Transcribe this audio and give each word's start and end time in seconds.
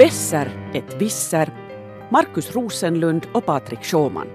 Besser 0.00 0.70
ett 0.74 1.02
visser, 1.02 1.48
Markus 2.10 2.54
Rosenlund 2.54 3.26
och 3.34 3.46
Patrik 3.46 3.84
Sjåman. 3.84 4.26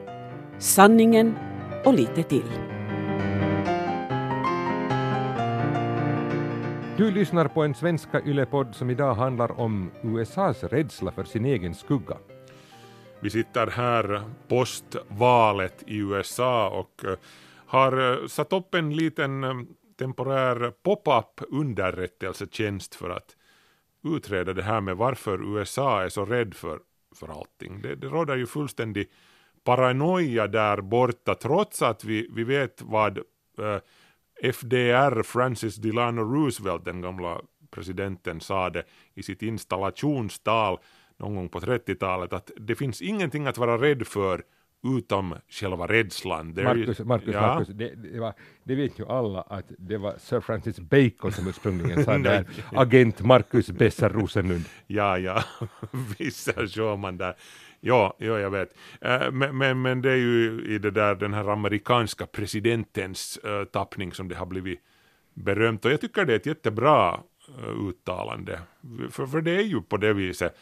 Sanningen 0.59 1.37
och 1.85 1.93
lite 1.93 2.23
till. 2.23 2.51
Du 6.97 7.11
lyssnar 7.11 7.47
på 7.47 7.63
en 7.63 7.75
svenska 7.75 8.21
yllepodd 8.21 8.75
som 8.75 8.89
idag 8.89 9.15
handlar 9.15 9.59
om 9.59 9.91
USAs 10.03 10.63
rädsla 10.63 11.11
för 11.11 11.23
sin 11.23 11.45
egen 11.45 11.75
skugga. 11.75 12.17
Vi 13.19 13.29
sitter 13.29 13.67
här 13.67 14.21
postvalet 14.47 15.83
i 15.87 15.97
USA 15.97 16.69
och 16.69 17.05
eh, 17.05 17.17
har 17.65 18.11
eh, 18.11 18.27
satt 18.27 18.53
upp 18.53 18.75
en 18.75 18.95
liten 18.95 19.43
eh, 19.43 19.53
temporär 19.99 20.71
pop-up 20.83 21.41
underrättelsetjänst 21.49 22.95
för 22.95 23.09
att 23.09 23.35
utreda 24.05 24.53
det 24.53 24.63
här 24.63 24.81
med 24.81 24.97
varför 24.97 25.57
USA 25.57 26.03
är 26.03 26.09
så 26.09 26.25
rädd 26.25 26.53
för, 26.53 26.79
för 27.15 27.27
allting. 27.27 27.81
Det, 27.81 27.95
det 27.95 28.07
råder 28.07 28.35
ju 28.35 28.47
fullständig 28.47 29.09
paranoia 29.63 30.47
där 30.47 30.81
borta 30.81 31.35
trots 31.35 31.81
att 31.81 32.03
vi, 32.03 32.29
vi 32.31 32.43
vet 32.43 32.81
vad 32.81 33.17
eh, 33.17 33.79
FDR, 34.53 35.23
Francis 35.23 35.75
Delano 35.75 36.21
Roosevelt, 36.21 36.85
den 36.85 37.01
gamla 37.01 37.41
presidenten, 37.71 38.41
sade 38.41 38.83
i 39.13 39.23
sitt 39.23 39.41
installationstal 39.41 40.79
någon 41.17 41.35
gång 41.35 41.49
på 41.49 41.59
30-talet 41.59 42.33
att 42.33 42.51
det 42.57 42.75
finns 42.75 43.01
ingenting 43.01 43.47
att 43.47 43.57
vara 43.57 43.77
rädd 43.77 44.07
för 44.07 44.43
utom 44.83 45.35
själva 45.49 45.87
rädslan. 45.87 46.47
Marcus, 46.47 46.99
Marcus, 46.99 47.33
ja. 47.33 47.41
Marcus 47.41 47.67
det, 47.67 47.95
det, 47.95 48.19
var, 48.19 48.33
det, 48.63 48.75
vet 48.75 48.99
ju 48.99 49.05
alla 49.05 49.41
att 49.41 49.65
det 49.77 49.97
var 49.97 50.15
Sir 50.17 50.39
Francis 50.39 50.79
Bacon 50.79 51.31
som 51.31 51.47
ursprungligen 51.47 52.03
sa 52.03 52.17
det 52.17 52.45
agent 52.71 53.21
Marcus 53.21 53.71
Besser 53.71 54.09
Rosenlund. 54.09 54.65
ja, 54.87 55.17
ja, 55.17 55.43
vissa 56.17 56.67
kör 56.67 56.97
man 56.97 57.17
där. 57.17 57.35
Ja, 57.79 58.15
ja, 58.17 58.39
jag 58.39 58.49
vet. 58.49 58.69
Uh, 59.05 59.31
men, 59.31 59.57
men, 59.57 59.81
men, 59.81 60.01
det 60.01 60.11
är 60.11 60.15
ju 60.15 60.65
i 60.67 60.77
det 60.77 60.91
där 60.91 61.15
den 61.15 61.33
här 61.33 61.51
amerikanska 61.53 62.25
presidentens 62.25 63.39
uh, 63.45 63.63
tappning 63.63 64.13
som 64.13 64.27
det 64.27 64.35
har 64.35 64.45
blivit 64.45 64.79
berömt 65.33 65.85
och 65.85 65.91
jag 65.91 66.01
tycker 66.01 66.25
det 66.25 66.33
är 66.33 66.37
ett 66.37 66.45
jättebra 66.45 67.19
uh, 67.59 67.89
uttalande. 67.89 68.59
För, 69.09 69.25
för 69.25 69.41
det 69.41 69.51
är 69.51 69.63
ju 69.63 69.81
på 69.81 69.97
det 69.97 70.13
viset 70.13 70.57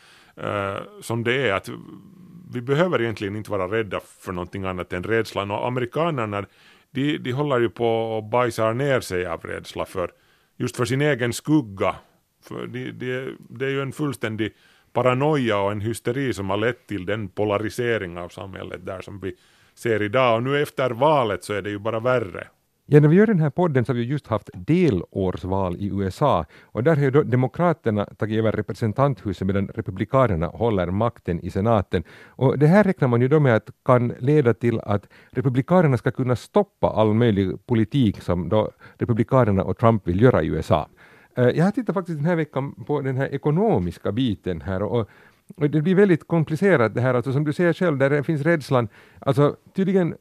som 1.02 1.24
det 1.24 1.50
är 1.50 1.54
att 1.54 1.70
vi 2.54 2.62
behöver 2.62 3.02
egentligen 3.02 3.36
inte 3.36 3.52
vara 3.52 3.68
rädda 3.68 4.00
för 4.20 4.32
någonting 4.32 4.64
annat 4.64 4.94
än 4.94 5.04
rädslan 5.04 5.52
och 5.52 5.68
amerikanerna 5.68 6.46
de, 6.92 7.18
de 7.18 7.32
håller 7.32 7.60
ju 7.60 7.70
på 7.70 7.88
och 7.88 8.24
bajsar 8.24 8.74
ner 8.74 9.00
sig 9.00 9.26
av 9.26 9.42
rädsla 9.42 9.86
för 9.86 10.12
just 10.58 10.78
för 10.78 10.86
sin 10.86 11.02
egen 11.02 11.34
skugga. 11.34 11.96
För 12.44 12.68
de, 12.68 12.92
de, 12.92 13.38
det 13.50 13.66
är 13.66 13.70
ju 13.70 13.82
en 13.82 13.92
fullständig 13.92 14.54
paranoia 14.94 15.58
och 15.58 15.72
en 15.72 15.82
hysteri 15.82 16.34
som 16.34 16.50
har 16.50 16.58
lett 16.58 16.88
till 16.88 17.06
den 17.06 17.30
polarisering 17.30 18.18
av 18.18 18.30
samhället 18.30 18.86
där 18.86 19.02
som 19.02 19.20
vi 19.20 19.36
ser 19.76 20.02
idag 20.02 20.36
och 20.36 20.44
nu 20.44 20.62
efter 20.62 20.90
valet 20.90 21.44
så 21.44 21.54
är 21.54 21.62
det 21.62 21.70
ju 21.70 21.80
bara 21.80 22.00
värre. 22.00 22.48
Ja, 22.86 23.00
när 23.00 23.08
vi 23.08 23.16
gör 23.16 23.28
den 23.28 23.40
här 23.40 23.50
podden 23.50 23.86
så 23.86 23.92
har 23.92 23.96
vi 23.98 24.04
just 24.04 24.28
haft 24.28 24.50
delårsval 24.54 25.76
i 25.80 25.88
USA 25.88 26.46
och 26.64 26.84
där 26.84 26.96
har 26.96 27.04
ju 27.04 27.12
då 27.12 27.24
Demokraterna 27.24 28.06
tagit 28.06 28.38
över 28.38 28.52
representanthuset 28.52 29.48
medan 29.48 29.68
Republikanerna 29.68 30.48
håller 30.48 30.92
makten 30.92 31.40
i 31.40 31.50
senaten. 31.50 32.04
Och 32.28 32.60
det 32.60 32.68
här 32.68 32.84
räknar 32.84 33.08
man 33.08 33.22
ju 33.22 33.28
då 33.28 33.40
med 33.40 33.56
att 33.56 33.70
kan 33.86 34.14
leda 34.20 34.54
till 34.54 34.80
att 34.80 35.08
Republikanerna 35.32 35.98
ska 35.98 36.12
kunna 36.12 36.36
stoppa 36.36 36.88
all 36.90 37.14
möjlig 37.14 37.66
politik 37.66 38.22
som 38.22 38.50
då 38.50 38.72
Republikanerna 38.98 39.64
och 39.64 39.78
Trump 39.78 40.08
vill 40.08 40.22
göra 40.22 40.44
i 40.44 40.48
USA. 40.48 40.88
Eh, 41.38 41.50
jag 41.50 41.66
har 41.66 41.72
tittat 41.72 41.94
faktiskt 41.94 42.18
den 42.18 42.26
här 42.26 42.36
veckan 42.36 42.76
på 42.88 43.02
den 43.02 43.18
här 43.18 43.34
ekonomiska 43.34 44.12
biten 44.12 44.62
här 44.62 44.84
och 44.84 45.10
och 45.56 45.70
det 45.70 45.82
blir 45.82 45.96
väldigt 45.96 46.28
komplicerat 46.28 46.94
det 46.94 47.02
här, 47.02 47.14
alltså 47.14 47.34
som 47.34 47.44
du 47.44 47.54
säger 47.54 47.74
själv, 47.74 47.98
där 47.98 48.10
det 48.10 48.24
finns 48.24 48.42
rädslan, 48.42 48.88
alltså 49.20 49.56
tydligen 49.76 50.16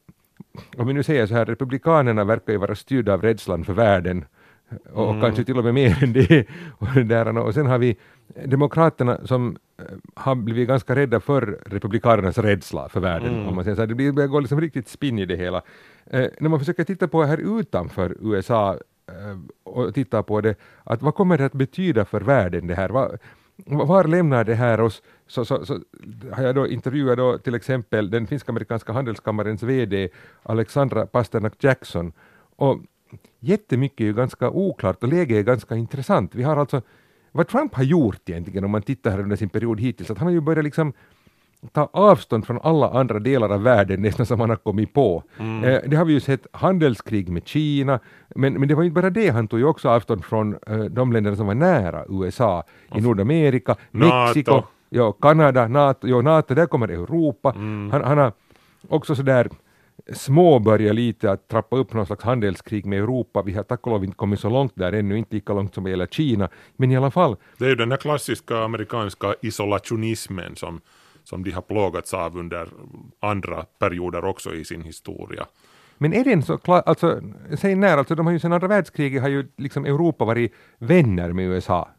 om 0.77 0.87
vi 0.87 0.93
nu 0.93 1.03
säger 1.03 1.27
så 1.27 1.33
här, 1.33 1.45
republikanerna 1.45 2.23
verkar 2.23 2.53
ju 2.53 2.59
vara 2.59 2.75
styrda 2.75 3.13
av 3.13 3.21
rädslan 3.21 3.65
för 3.65 3.73
världen 3.73 4.25
och 4.93 5.09
mm. 5.09 5.21
kanske 5.21 5.43
till 5.43 5.57
och 5.57 5.63
med 5.63 5.73
mer 5.73 6.03
än 6.03 6.13
det. 6.13 6.45
Och, 6.77 7.05
där, 7.05 7.37
och 7.37 7.53
sen 7.53 7.65
har 7.65 7.77
vi 7.77 7.97
demokraterna 8.45 9.27
som 9.27 9.57
eh, 9.79 9.85
har 10.15 10.35
blivit 10.35 10.67
ganska 10.67 10.95
rädda 10.95 11.19
för 11.19 11.59
republikanernas 11.65 12.37
rädsla 12.37 12.89
för 12.89 12.99
världen. 12.99 13.33
Mm. 13.33 13.47
Om 13.47 13.55
man 13.55 13.63
säger 13.63 13.75
så 13.75 13.81
här. 13.81 13.87
Det 13.87 14.11
börjar 14.11 14.27
gå 14.27 14.39
liksom 14.39 14.61
riktigt 14.61 14.87
spinn 14.87 15.19
i 15.19 15.25
det 15.25 15.35
hela. 15.35 15.61
Eh, 16.05 16.27
när 16.39 16.49
man 16.49 16.59
försöker 16.59 16.83
titta 16.83 17.07
på 17.07 17.23
här 17.23 17.59
utanför 17.59 18.17
USA 18.21 18.73
eh, 19.07 19.39
och 19.63 19.93
titta 19.93 20.23
på 20.23 20.41
det, 20.41 20.55
att 20.83 21.01
vad 21.01 21.15
kommer 21.15 21.37
det 21.37 21.45
att 21.45 21.53
betyda 21.53 22.05
för 22.05 22.21
världen 22.21 22.67
det 22.67 22.75
här? 22.75 22.89
Vad, 22.89 23.17
var 23.65 24.03
lämnar 24.03 24.43
det 24.43 24.55
här 24.55 24.81
oss? 24.81 25.01
Så, 25.27 25.45
så, 25.45 25.65
så 25.65 25.79
har 26.31 26.43
jag 26.43 26.55
då 26.55 26.67
intervjuat 26.67 27.17
då 27.17 27.37
till 27.37 27.55
exempel 27.55 28.09
den 28.09 28.27
finsk-amerikanska 28.27 28.93
handelskammarens 28.93 29.63
VD 29.63 30.09
Alexandra 30.43 31.05
Pasternak 31.05 31.63
Jackson 31.63 32.13
och 32.55 32.79
jättemycket 33.39 34.01
är 34.01 34.05
ju 34.05 34.13
ganska 34.13 34.49
oklart 34.49 35.03
och 35.03 35.09
läget 35.09 35.37
är 35.37 35.41
ganska 35.41 35.75
intressant. 35.75 36.35
Vi 36.35 36.43
har 36.43 36.57
alltså 36.57 36.81
vad 37.31 37.47
Trump 37.47 37.75
har 37.75 37.83
gjort 37.83 38.29
egentligen 38.29 38.63
om 38.63 38.71
man 38.71 38.81
tittar 38.81 39.11
här 39.11 39.19
under 39.19 39.35
sin 39.35 39.49
period 39.49 39.79
hittills, 39.79 40.11
att 40.11 40.17
han 40.17 40.27
har 40.27 40.33
ju 40.33 40.41
börjat 40.41 40.63
liksom 40.63 40.93
ta 41.71 41.89
avstånd 41.93 42.45
från 42.47 42.59
alla 42.63 42.89
andra 42.89 43.19
delar 43.19 43.49
av 43.49 43.63
världen 43.63 44.01
nästan 44.01 44.25
som 44.25 44.39
han 44.39 44.49
har 44.49 44.57
kommit 44.57 44.93
på. 44.93 45.23
Mm. 45.39 45.63
Eh, 45.63 45.81
det 45.85 45.95
har 45.95 46.05
vi 46.05 46.13
ju 46.13 46.19
sett 46.19 46.47
handelskrig 46.51 47.29
med 47.29 47.47
Kina, 47.47 47.99
men, 48.35 48.53
men 48.53 48.67
det 48.67 48.75
var 48.75 48.83
inte 48.83 49.01
bara 49.01 49.09
det, 49.09 49.29
han 49.29 49.47
tog 49.47 49.59
ju 49.59 49.65
också 49.65 49.89
avstånd 49.89 50.25
från 50.25 50.57
eh, 50.67 50.77
de 50.77 51.13
länder 51.13 51.35
som 51.35 51.47
var 51.47 51.55
nära 51.55 52.05
USA, 52.09 52.63
i 52.95 53.01
Nordamerika, 53.01 53.75
Mexiko, 53.91 54.63
ja, 54.89 55.11
Kanada, 55.11 55.67
NATO, 55.67 56.07
ja, 56.07 56.21
NATO, 56.21 56.53
där 56.53 56.65
kommer 56.65 56.87
Europa. 56.87 57.53
Mm. 57.55 57.91
Han, 57.91 58.03
han 58.03 58.17
har 58.17 58.31
också 58.89 59.15
sådär 59.15 59.49
småbörjat 60.13 60.95
lite 60.95 61.31
att 61.31 61.47
trappa 61.47 61.75
upp 61.75 61.93
någon 61.93 62.05
slags 62.05 62.23
handelskrig 62.23 62.85
med 62.85 62.99
Europa. 62.99 63.41
Vi 63.41 63.53
har 63.53 63.63
tack 63.63 63.87
och 63.87 63.91
lov 63.91 64.03
inte 64.03 64.15
kommit 64.15 64.39
så 64.39 64.49
långt 64.49 64.71
där 64.75 64.93
ännu, 64.93 65.17
inte 65.17 65.35
lika 65.35 65.53
långt 65.53 65.73
som 65.73 65.83
vad 65.83 65.91
gäller 65.91 66.07
Kina, 66.07 66.49
men 66.75 66.91
i 66.91 66.97
alla 66.97 67.11
fall. 67.11 67.35
Det 67.57 67.65
är 67.65 67.69
ju 67.69 67.75
den 67.75 67.91
här 67.91 67.97
klassiska 67.97 68.57
amerikanska 68.57 69.35
isolationismen 69.41 70.55
som 70.55 70.81
som 71.23 71.43
de 71.43 71.51
har 71.51 71.61
plågats 71.61 72.13
av 72.13 72.37
under 72.37 72.67
andra 73.19 73.65
perioder 73.79 74.25
också 74.25 74.55
i 74.55 74.65
sin 74.65 74.81
historia. 74.81 75.45
Men 75.97 76.13
är 76.13 76.23
den 76.23 76.43
så 76.43 76.57
klar, 76.57 76.83
alltså 76.85 77.21
säg 77.57 77.75
när, 77.75 77.97
alltså 77.97 78.15
de 78.15 78.25
har 78.25 78.33
ju 78.33 78.39
sedan 78.39 78.53
andra 78.53 78.67
världskriget 78.67 79.21
har 79.21 79.29
ju 79.29 79.47
liksom 79.57 79.85
Europa 79.85 80.25
varit 80.25 80.53
vänner 80.77 81.33
med 81.33 81.45
USA. 81.45 81.89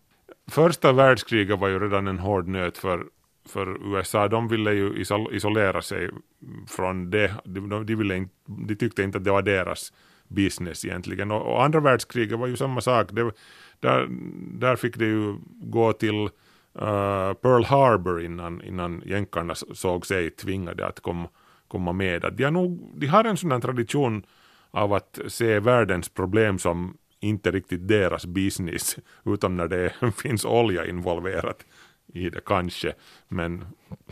Första 0.51 0.93
världskriget 0.93 1.59
var 1.59 1.69
ju 1.69 1.79
redan 1.79 2.07
en 2.07 2.19
hård 2.19 2.49
nöt 2.49 2.79
för, 2.79 3.05
för 3.49 3.97
USA, 3.97 4.29
de 4.29 4.49
ville 4.49 4.73
ju 4.73 5.05
isolera 5.31 5.83
sig 5.83 6.11
från 6.69 7.11
det, 7.11 7.35
de, 7.45 7.85
de, 7.87 7.95
ville 7.95 8.17
inte, 8.17 8.35
de 8.47 8.75
tyckte 8.75 9.03
inte 9.03 9.19
att 9.19 9.25
det 9.25 9.31
var 9.31 9.43
deras 9.43 9.93
business 10.29 10.85
egentligen. 10.85 11.31
Och, 11.31 11.53
och 11.53 11.65
andra 11.65 11.81
världskriget 11.81 12.39
var 12.39 12.47
ju 12.47 12.57
samma 12.57 12.81
sak, 12.81 13.09
det, 13.13 13.31
där, 13.81 14.07
där 14.59 14.77
fick 14.77 14.97
det 14.97 15.05
ju 15.05 15.37
gå 15.63 15.93
till 15.93 16.29
Eh, 16.79 17.33
Pearl 17.33 17.65
Harbor 17.65 18.23
innan, 18.23 18.63
innan 18.63 19.03
jänkarna 19.07 19.55
såg 19.55 20.07
sig 20.07 20.31
tvingade 20.31 20.87
att 20.87 21.01
komma, 21.01 21.29
komma 21.69 21.93
med. 21.93 22.25
Att 22.25 22.37
de, 22.37 22.45
har 22.45 22.51
nog, 22.51 22.93
de 22.95 23.07
har 23.07 23.25
en 23.25 23.37
sån 23.37 23.61
tradition 23.61 24.23
av 24.71 24.93
att 24.93 25.19
se 25.29 25.61
världens 25.61 26.09
problem 26.09 26.59
som 26.59 26.97
inte 27.21 27.51
riktigt 27.51 27.89
deras 27.89 28.27
business, 28.27 28.97
utom 29.25 29.57
när 29.57 29.69
det 29.69 29.93
finns 30.23 30.45
olja 30.45 30.87
involverat 30.87 31.65
i 32.13 32.31
det 32.31 32.41
kanske, 32.47 32.93
men... 33.29 33.65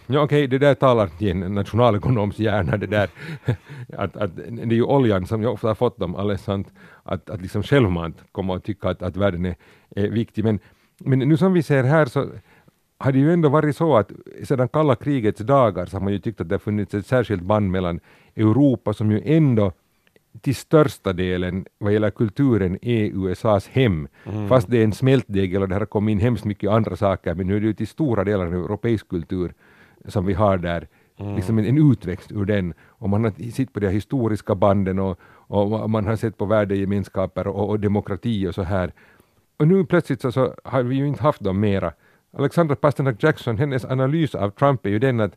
Ja, 0.07 0.23
okej, 0.23 0.25
okay, 0.25 0.47
det 0.47 0.59
där 0.59 0.75
talar 0.75 1.07
till 1.07 1.31
en 1.31 1.55
nationalekonoms 1.55 2.39
hjärna, 2.39 2.77
det 2.77 2.87
där. 2.87 3.11
Att, 3.97 4.17
att 4.17 4.37
det 4.37 4.63
är 4.63 4.73
ju 4.73 4.83
oljan 4.83 5.27
som 5.27 5.43
jag 5.43 5.53
ofta 5.53 5.69
har 5.69 5.75
fått 5.75 5.99
dem 5.99 6.17
alldeles 6.17 6.49
att, 6.49 7.31
att 7.31 7.41
liksom 7.41 7.63
självmant 7.63 8.25
komma 8.33 8.53
och 8.53 8.65
tycka 8.65 8.89
att, 8.89 9.03
att 9.03 9.17
världen 9.17 9.45
är, 9.45 9.55
är 9.91 10.09
viktig, 10.09 10.45
men, 10.45 10.59
men 10.99 11.19
nu 11.19 11.37
som 11.37 11.53
vi 11.53 11.63
ser 11.63 11.85
här 11.85 12.07
så 12.07 12.31
har 13.03 13.13
det 13.13 13.19
ju 13.19 13.33
ändå 13.33 13.49
varit 13.49 13.77
så 13.77 13.97
att 13.97 14.13
sedan 14.45 14.69
kalla 14.69 14.95
krigets 14.95 15.41
dagar 15.41 15.87
så 15.87 15.97
har 15.97 16.05
man 16.05 16.13
ju 16.13 16.19
tyckt 16.19 16.41
att 16.41 16.49
det 16.49 16.55
har 16.55 16.61
funnits 16.61 16.95
ett 16.95 17.07
särskilt 17.07 17.43
band 17.43 17.71
mellan 17.71 18.01
Europa 18.37 18.93
som 18.93 19.11
ju 19.11 19.23
ändå 19.25 19.73
till 20.41 20.55
största 20.55 21.13
delen 21.13 21.67
vad 21.79 21.93
gäller 21.93 22.11
kulturen 22.11 22.79
är 22.83 23.05
USAs 23.05 23.69
hem. 23.69 24.09
Mm. 24.25 24.49
Fast 24.49 24.71
det 24.71 24.79
är 24.79 24.85
en 24.85 24.93
smältdegel 24.93 25.63
och 25.63 25.69
det 25.69 25.75
har 25.75 25.87
kommit 25.87 26.13
in 26.13 26.21
hemskt 26.21 26.45
mycket 26.45 26.71
andra 26.71 26.97
saker 26.97 27.35
men 27.35 27.47
nu 27.47 27.57
är 27.57 27.61
det 27.61 27.67
ju 27.67 27.75
till 27.75 27.89
stora 27.89 28.25
delar 28.25 28.47
en 28.47 28.55
europeisk 28.55 29.09
kultur 29.09 29.55
som 30.09 30.27
vi 30.27 30.33
har 30.33 30.59
där. 30.59 30.89
Mm. 31.19 31.37
Liksom 31.37 31.59
en, 31.59 31.65
en 31.65 31.93
utväxt 31.93 32.33
ur 32.33 32.45
den. 32.45 32.75
Och 32.87 33.09
man 33.09 33.25
har 33.25 33.51
sett 33.51 33.73
på 33.73 33.81
de 33.81 33.89
historiska 33.89 34.55
banden 34.55 34.99
och, 34.99 35.19
och 35.31 35.91
man 35.91 36.07
har 36.07 36.17
sett 36.17 36.39
på 36.39 36.45
värdegemenskaper 36.45 37.47
och, 37.47 37.69
och 37.69 37.81
demokrati 37.81 38.47
och 38.47 38.55
så 38.55 38.63
här. 38.63 38.93
Och 39.57 39.69
nu 39.69 39.85
plötsligt 39.85 40.21
så, 40.21 40.33
så 40.33 40.55
har 40.65 40.83
vi 40.83 40.97
ju 40.97 41.07
inte 41.07 41.23
haft 41.23 41.41
dem 41.41 41.61
mera. 41.61 41.93
Alexandra 42.39 42.77
Pasternak 42.77 43.23
Jackson, 43.23 43.59
hennes 43.59 43.85
analys 43.85 44.35
av 44.35 44.51
Trump 44.51 44.87
är 44.87 44.91
ju 44.91 44.99
den 44.99 45.21
att, 45.21 45.33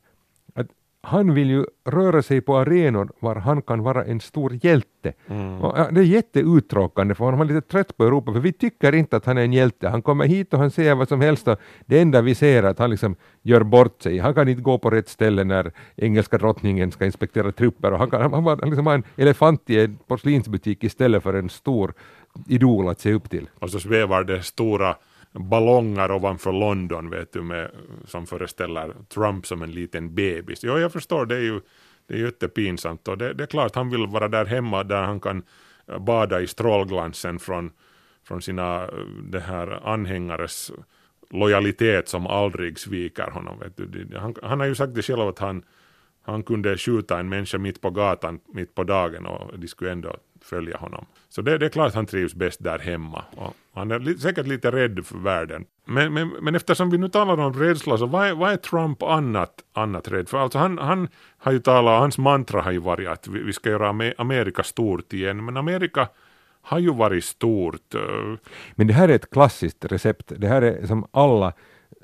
att 0.55 0.67
han 1.01 1.33
vill 1.33 1.49
ju 1.49 1.65
röra 1.85 2.21
sig 2.21 2.41
på 2.41 2.57
arenor 2.57 3.11
var 3.19 3.35
han 3.35 3.61
kan 3.61 3.83
vara 3.83 4.05
en 4.05 4.19
stor 4.19 4.65
hjälte. 4.65 5.13
Mm. 5.27 5.61
Och, 5.61 5.93
det 5.93 6.01
är 6.01 6.05
jätteuttråkande 6.05 7.15
för 7.15 7.25
honom, 7.25 7.39
han 7.39 7.49
är 7.49 7.53
lite 7.53 7.67
trött 7.67 7.97
på 7.97 8.03
Europa, 8.03 8.33
för 8.33 8.39
vi 8.39 8.53
tycker 8.53 8.95
inte 8.95 9.17
att 9.17 9.25
han 9.25 9.37
är 9.37 9.43
en 9.43 9.53
hjälte. 9.53 9.89
Han 9.89 10.01
kommer 10.01 10.25
hit 10.25 10.53
och 10.53 10.59
han 10.59 10.71
säger 10.71 10.95
vad 10.95 11.07
som 11.07 11.21
helst 11.21 11.47
och 11.47 11.59
det 11.85 11.99
enda 11.99 12.21
vi 12.21 12.35
ser 12.35 12.63
är 12.63 12.67
att 12.67 12.79
han 12.79 12.89
liksom 12.89 13.15
gör 13.41 13.63
bort 13.63 14.01
sig. 14.01 14.17
Han 14.17 14.33
kan 14.33 14.47
inte 14.47 14.61
gå 14.61 14.77
på 14.77 14.89
rätt 14.89 15.09
ställe 15.09 15.43
när 15.43 15.71
engelska 15.95 16.37
drottningen 16.37 16.91
ska 16.91 17.05
inspektera 17.05 17.51
trupper 17.51 17.91
och 17.91 17.99
han, 17.99 18.09
kan, 18.09 18.33
han, 18.33 18.45
han 18.45 18.69
liksom 18.69 18.85
var 18.85 18.93
en 18.93 19.03
elefant 19.17 19.69
i 19.69 19.79
en 19.79 19.97
porslinsbutik 20.07 20.83
istället 20.83 21.23
för 21.23 21.33
en 21.33 21.49
stor 21.49 21.93
idol 22.47 22.89
att 22.89 22.99
se 22.99 23.13
upp 23.13 23.29
till. 23.29 23.49
Och 23.59 23.69
så 23.69 23.79
svävar 23.79 24.23
det 24.23 24.43
stora 24.43 24.95
ballonger 25.39 26.11
ovanför 26.11 26.51
London 26.51 27.09
vet 27.09 27.33
du, 27.33 27.41
med, 27.41 27.71
som 28.05 28.27
föreställer 28.27 28.93
Trump 29.09 29.47
som 29.47 29.61
en 29.61 29.71
liten 29.71 30.15
bebis. 30.15 30.63
Jo, 30.63 30.77
jag 30.77 30.93
förstår, 30.93 31.25
det 31.25 31.35
är 31.35 31.41
ju 31.41 31.61
det 32.07 32.13
är 32.13 32.17
jättepinsamt 32.17 33.07
och 33.07 33.17
det, 33.17 33.33
det 33.33 33.43
är 33.43 33.47
klart 33.47 33.75
han 33.75 33.89
vill 33.89 34.07
vara 34.07 34.27
där 34.27 34.45
hemma 34.45 34.83
där 34.83 35.03
han 35.03 35.19
kan 35.19 35.43
eh, 35.87 35.99
bada 35.99 36.41
i 36.41 36.47
strålglansen 36.47 37.39
från, 37.39 37.71
från 38.27 38.41
sina 38.41 38.83
eh, 38.83 38.89
det 39.23 39.39
här 39.39 39.87
anhängares 39.87 40.71
lojalitet 41.29 42.07
som 42.07 42.27
aldrig 42.27 42.79
sviker 42.79 43.31
honom. 43.31 43.59
Vet 43.59 43.77
du. 43.77 44.17
Han, 44.17 44.35
han 44.43 44.59
har 44.59 44.67
ju 44.67 44.75
sagt 44.75 44.95
det 44.95 45.01
själv 45.01 45.21
att 45.21 45.39
han, 45.39 45.63
han 46.25 46.43
kunde 46.43 46.77
skjuta 46.77 47.19
en 47.19 47.29
människa 47.29 47.57
mitt 47.57 47.81
på 47.81 47.89
gatan 47.89 48.39
mitt 48.53 48.75
på 48.75 48.83
dagen 48.83 49.25
och 49.25 49.59
de 49.59 49.67
skulle 49.67 49.91
ändå 49.91 50.15
följa 50.41 50.77
honom. 50.77 51.05
Så 51.29 51.41
det, 51.41 51.57
det 51.57 51.65
är 51.65 51.69
klart 51.69 51.93
han 51.93 52.05
trivs 52.05 52.35
bäst 52.35 52.63
där 52.63 52.79
hemma. 52.79 53.23
Och 53.35 53.53
han 53.73 53.91
är 53.91 53.99
li, 53.99 54.17
säkert 54.17 54.47
lite 54.47 54.71
rädd 54.71 55.05
för 55.05 55.17
världen. 55.17 55.65
Men, 55.85 56.13
men, 56.13 56.27
men 56.41 56.55
eftersom 56.55 56.89
vi 56.89 56.97
nu 56.97 57.09
talar 57.09 57.39
om 57.39 57.53
rädsla, 57.53 57.97
så 57.97 58.05
vad 58.05 58.27
är, 58.27 58.33
vad 58.33 58.51
är 58.51 58.57
Trump 58.57 59.03
annat, 59.03 59.53
annat 59.73 60.07
rädd 60.07 60.29
för? 60.29 60.37
Alltså 60.37 60.57
han, 60.59 60.77
han 60.77 61.07
har 61.37 61.51
ju 61.51 61.59
talat, 61.59 61.99
hans 61.99 62.17
mantra 62.17 62.61
har 62.61 62.71
ju 62.71 62.79
varit 62.79 63.07
att 63.07 63.27
vi, 63.27 63.39
vi 63.39 63.53
ska 63.53 63.69
göra 63.69 64.13
Amerika 64.17 64.63
stort 64.63 65.13
igen, 65.13 65.45
men 65.45 65.57
Amerika 65.57 66.07
har 66.61 66.79
ju 66.79 66.93
varit 66.93 67.23
stort. 67.23 67.95
Eh. 67.95 68.01
Men 68.75 68.87
det 68.87 68.93
här 68.93 69.09
är 69.09 69.15
ett 69.15 69.29
klassiskt 69.29 69.85
recept. 69.85 70.31
Det 70.37 70.47
här 70.47 70.61
är 70.61 70.85
som 70.85 71.07
alla 71.11 71.53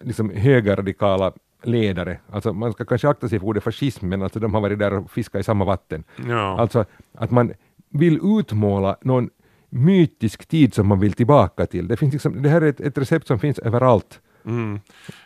liksom, 0.01 0.29
högerradikala 0.29 1.33
ledare, 1.63 2.19
alltså 2.31 2.53
man 2.53 2.73
ska 2.73 2.85
kanske 2.85 3.09
akta 3.09 3.29
sig 3.29 3.39
för 3.39 3.47
ordet 3.47 3.63
fascism, 3.63 4.07
men 4.07 4.21
alltså 4.21 4.39
de 4.39 4.53
har 4.53 4.61
varit 4.61 4.79
där 4.79 4.93
och 4.93 5.11
fiskat 5.11 5.39
i 5.39 5.43
samma 5.43 5.65
vatten. 5.65 6.03
Ja. 6.27 6.59
Alltså 6.59 6.85
att 7.13 7.31
man 7.31 7.53
vill 7.89 8.19
utmåla 8.39 8.97
någon 9.01 9.29
mytisk 9.69 10.45
tid 10.45 10.73
som 10.73 10.87
man 10.87 10.99
vill 10.99 11.13
tillbaka 11.13 11.65
till. 11.65 11.87
Det, 11.87 11.97
finns 11.97 12.13
liksom, 12.13 12.41
det 12.41 12.49
här 12.49 12.61
är 12.61 12.69
ett, 12.69 12.81
ett 12.81 12.97
recept 12.97 13.27
som 13.27 13.39
finns 13.39 13.59
överallt. 13.59 14.19
Mm. 14.45 14.79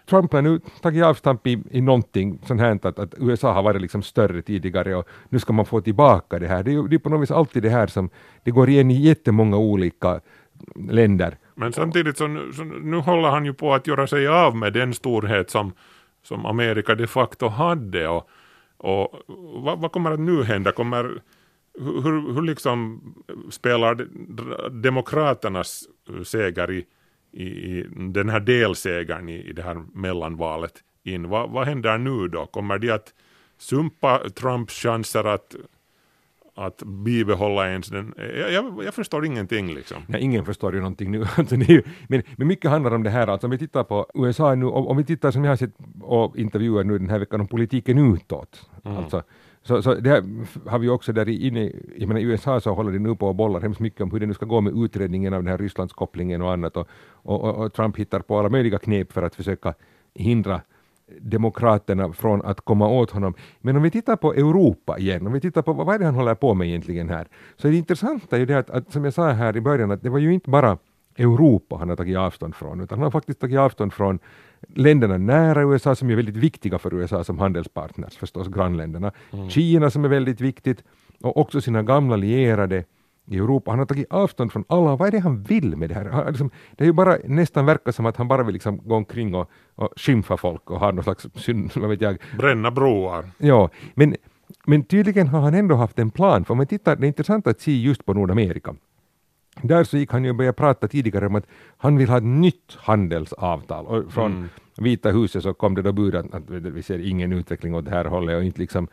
Trump 0.10 0.34
har 0.34 0.42
nu 0.42 0.60
tagit 0.82 1.04
avstamp 1.04 1.48
i, 1.48 1.64
i 1.72 1.82
någonting 1.82 2.40
sånt 2.46 2.62
här 2.62 2.80
att, 2.88 3.00
att 3.00 3.14
USA 3.18 3.54
har 3.54 3.64
varit 3.64 3.82
liksom 3.82 4.02
större 4.02 4.42
tidigare 4.42 4.96
och 4.96 5.08
nu 5.30 5.40
ska 5.40 5.54
man 5.54 5.66
få 5.66 5.82
tillbaka 5.82 6.40
det 6.40 6.48
här. 6.48 6.64
Det 6.64 6.74
är, 6.74 6.88
det 6.88 6.96
är 6.96 7.00
på 7.00 7.10
något 7.10 7.22
vis 7.22 7.32
alltid 7.32 7.64
det 7.64 7.70
här 7.70 7.88
som 7.88 8.10
det 8.44 8.52
går 8.52 8.70
igen 8.70 8.92
i 8.92 9.02
jättemånga 9.02 9.58
olika 9.58 10.22
länder. 10.90 11.38
Men 11.56 11.74
samtidigt 11.74 12.18
så, 12.18 12.28
nu- 12.28 12.52
så 12.54 12.64
nu 12.64 12.98
håller 12.98 13.30
han 13.30 13.46
ju 13.46 13.54
på 13.54 13.74
att 13.74 13.88
göra 13.88 14.08
sig 14.08 14.28
av 14.28 14.56
med 14.56 14.74
den 14.74 14.94
storhet 14.94 15.50
som, 15.50 15.74
som 16.26 16.46
Amerika 16.46 16.96
de 16.96 17.08
facto 17.08 17.48
hade. 17.48 18.08
Och, 18.08 18.30
och 18.78 19.24
vad, 19.64 19.80
vad 19.80 19.92
kommer 19.92 20.12
att 20.12 20.20
nu 20.20 20.44
hända? 20.44 20.72
Kommer, 20.72 21.22
hur, 21.80 22.34
hur, 22.34 22.42
liksom 22.42 23.02
spelar 23.50 23.96
demokraternas 24.70 25.84
seger 26.24 26.72
i, 26.72 26.86
i, 27.32 27.44
i 27.44 27.88
den 27.90 28.30
här 28.30 28.40
delsegern 28.40 29.30
i, 29.30 29.50
i 29.50 29.54
det 29.54 29.62
här 29.62 29.84
mellanvalet 29.94 30.74
in? 31.04 31.30
Va, 31.30 31.48
vad 31.48 31.68
händer 31.68 31.98
nu 31.98 32.28
då? 32.28 32.46
Kommer 32.46 32.80
de 32.80 32.92
att 32.92 33.14
sumpa 33.58 34.30
Trumps 34.30 34.74
chanser 34.74 35.24
att, 35.24 35.56
att 36.56 36.84
bibehålla 36.84 37.70
ens 37.70 37.88
den? 37.88 38.14
Jag, 38.18 38.52
jag, 38.52 38.84
jag 38.84 38.94
förstår 38.94 39.26
ingenting 39.26 39.74
liksom. 39.74 39.98
Ja, 40.08 40.18
ingen 40.18 40.46
förstår 40.46 40.74
ju 40.74 40.80
någonting 40.80 41.12
nu. 41.12 41.26
Alltså, 41.38 41.56
men, 42.08 42.24
men 42.36 42.48
mycket 42.48 42.72
handlar 42.72 42.96
om 42.96 43.04
det 43.04 43.10
här, 43.10 43.28
alltså 43.28 43.48
om 43.48 43.52
vi 43.52 43.58
tittar 43.58 43.84
på 43.84 44.06
USA 44.14 44.56
nu, 44.56 44.66
om, 44.66 44.88
om 44.88 44.98
vi 44.98 45.04
tittar 45.04 45.32
som 45.32 45.44
jag 45.44 45.52
har 45.52 45.56
sett 45.56 45.74
och 46.02 46.38
intervjuer 46.38 46.84
nu 46.84 46.98
den 46.98 47.10
här 47.10 47.20
veckan 47.20 47.42
om 47.42 47.48
politiken 47.48 48.14
utåt. 48.14 48.70
Alltså, 48.84 49.24
så, 49.64 49.82
så 49.82 49.94
det 49.94 50.10
här 50.10 50.24
har 50.70 50.80
vi 50.80 50.90
också 50.90 51.14
där 51.14 51.30
inne, 51.30 51.72
jag 51.98 52.08
menar 52.08 52.22
i 52.22 52.24
USA 52.24 52.60
så 52.60 52.74
håller 52.74 52.92
de 52.92 53.00
nu 53.00 53.16
på 53.16 53.28
och 53.28 53.36
bollar 53.36 53.62
hemskt 53.62 53.80
mycket 53.80 54.02
om 54.02 54.12
hur 54.12 54.20
det 54.20 54.26
nu 54.26 54.34
ska 54.34 54.46
gå 54.46 54.62
med 54.62 54.78
utredningen 54.78 55.34
av 55.34 55.44
den 55.44 55.52
här 55.52 55.58
Rysslandskopplingen 55.58 56.42
och 56.42 56.52
annat 56.52 56.78
och, 56.78 56.88
och, 57.12 57.44
och, 57.44 57.66
och 57.66 57.74
Trump 57.74 57.98
hittar 57.98 58.20
på 58.20 58.40
alla 58.40 58.50
möjliga 58.50 58.78
knep 58.78 59.12
för 59.12 59.24
att 59.24 59.36
försöka 59.36 59.74
hindra 60.14 60.62
demokraterna 61.22 62.14
från 62.14 62.42
att 62.42 62.62
komma 62.62 62.88
åt 62.88 63.12
honom. 63.12 63.34
Men 63.62 63.78
om 63.78 63.84
vi 63.84 63.92
tittar 63.92 64.16
på 64.16 64.34
Europa 64.34 64.98
igen, 64.98 65.28
om 65.28 65.34
vi 65.34 65.42
tittar 65.42 65.62
på 65.62 65.74
vad 65.74 65.96
är 65.96 66.00
det 66.00 66.06
han 66.06 66.16
håller 66.16 66.36
på 66.36 66.54
med 66.54 66.68
egentligen 66.68 67.10
här, 67.10 67.28
så 67.58 67.68
är 67.68 67.72
det 67.72 67.78
intressanta 67.78 68.38
ju 68.38 68.46
det 68.46 68.60
att, 68.60 68.70
att 68.70 68.94
som 68.94 69.04
jag 69.04 69.14
sa 69.14 69.30
här 69.30 69.58
i 69.58 69.62
början, 69.62 69.92
att 69.92 70.04
det 70.04 70.10
var 70.10 70.20
ju 70.20 70.34
inte 70.34 70.50
bara 70.50 70.78
Europa 71.18 71.76
han 71.76 71.90
har 71.90 71.96
tagit 71.96 72.18
avstånd 72.18 72.56
från, 72.56 72.82
utan 72.82 72.98
han 72.98 73.04
har 73.04 73.12
faktiskt 73.12 73.40
tagit 73.40 73.60
avstånd 73.60 73.94
från 73.94 74.20
länderna 74.76 75.18
nära 75.18 75.62
USA 75.62 75.96
som 75.96 76.10
är 76.10 76.16
väldigt 76.16 76.38
viktiga 76.38 76.80
för 76.80 76.94
USA 76.94 77.24
som 77.24 77.40
handelspartners, 77.40 78.18
förstås 78.18 78.48
grannländerna, 78.48 79.12
Kina 79.50 79.90
som 79.90 80.06
är 80.06 80.10
väldigt 80.10 80.42
viktigt 80.42 80.84
och 81.22 81.38
också 81.38 81.62
sina 81.62 81.84
gamla 81.84 82.16
lierade 82.16 82.84
i 83.26 83.38
Europa. 83.38 83.72
Han 83.72 83.80
har 83.80 83.86
tagit 83.86 84.08
avstånd 84.10 84.52
från 84.52 84.64
alla. 84.68 84.96
Vad 84.96 85.08
är 85.08 85.12
det 85.12 85.20
han 85.20 85.44
vill 85.44 85.76
med 85.76 85.90
det 85.90 85.96
här? 85.96 86.06
Han, 86.06 86.28
liksom, 86.28 86.50
det 86.76 86.84
är 86.84 86.86
ju 86.86 86.94
bara 86.94 87.18
nästan 87.26 87.66
verkar 87.66 87.92
som 87.92 88.06
att 88.06 88.18
han 88.18 88.28
bara 88.28 88.44
vill 88.44 88.54
liksom 88.54 88.78
gå 88.88 88.96
omkring 88.96 89.36
och, 89.36 89.50
och 89.76 89.90
skymfa 89.96 90.38
folk 90.38 90.72
och 90.72 90.80
ha 90.80 90.92
någon 90.92 91.04
slags, 91.04 91.28
syn- 91.36 91.70
vad 91.76 91.90
vet 91.90 92.02
jag, 92.02 92.18
Bränna 92.38 92.72
broar. 92.72 93.26
Ja, 93.38 93.70
men, 93.94 94.16
men 94.66 94.84
tydligen 94.84 95.28
har 95.28 95.40
han 95.42 95.54
ändå 95.54 95.76
haft 95.76 96.00
en 96.00 96.12
plan, 96.12 96.46
för 96.46 96.52
om 96.52 96.58
man 96.58 96.68
tittar, 96.68 96.96
det 96.96 97.06
är 97.06 97.08
intressant 97.08 97.48
att 97.48 97.62
se 97.62 97.72
just 97.72 98.06
på 98.06 98.14
Nordamerika. 98.14 98.76
Där 99.62 99.84
så 99.84 99.98
gick 99.98 100.12
han 100.12 100.24
ju 100.24 100.30
och 100.30 100.36
började 100.36 100.56
prata 100.56 100.88
tidigare 100.88 101.28
om 101.28 101.36
att 101.36 101.46
han 101.78 101.98
vill 101.98 102.10
ha 102.10 102.18
ett 102.18 102.24
nytt 102.24 102.78
handelsavtal. 102.78 103.86
Och 103.86 104.14
från 104.14 104.50
Vita 104.78 105.12
huset 105.12 105.44
så 105.44 105.54
kom 105.54 105.76
det 105.76 105.82
då 105.82 105.92
bud 105.92 106.16
att, 106.16 106.34
att 106.34 106.50
vi 106.50 106.84
ser 106.84 107.00
ingen 107.00 107.34
utveckling 107.34 107.76
åt 107.76 107.86
det 107.86 107.92
här 107.92 108.06
hållet 108.06 108.38
och 108.38 108.44
inte 108.44 108.60
liksom 108.60 108.88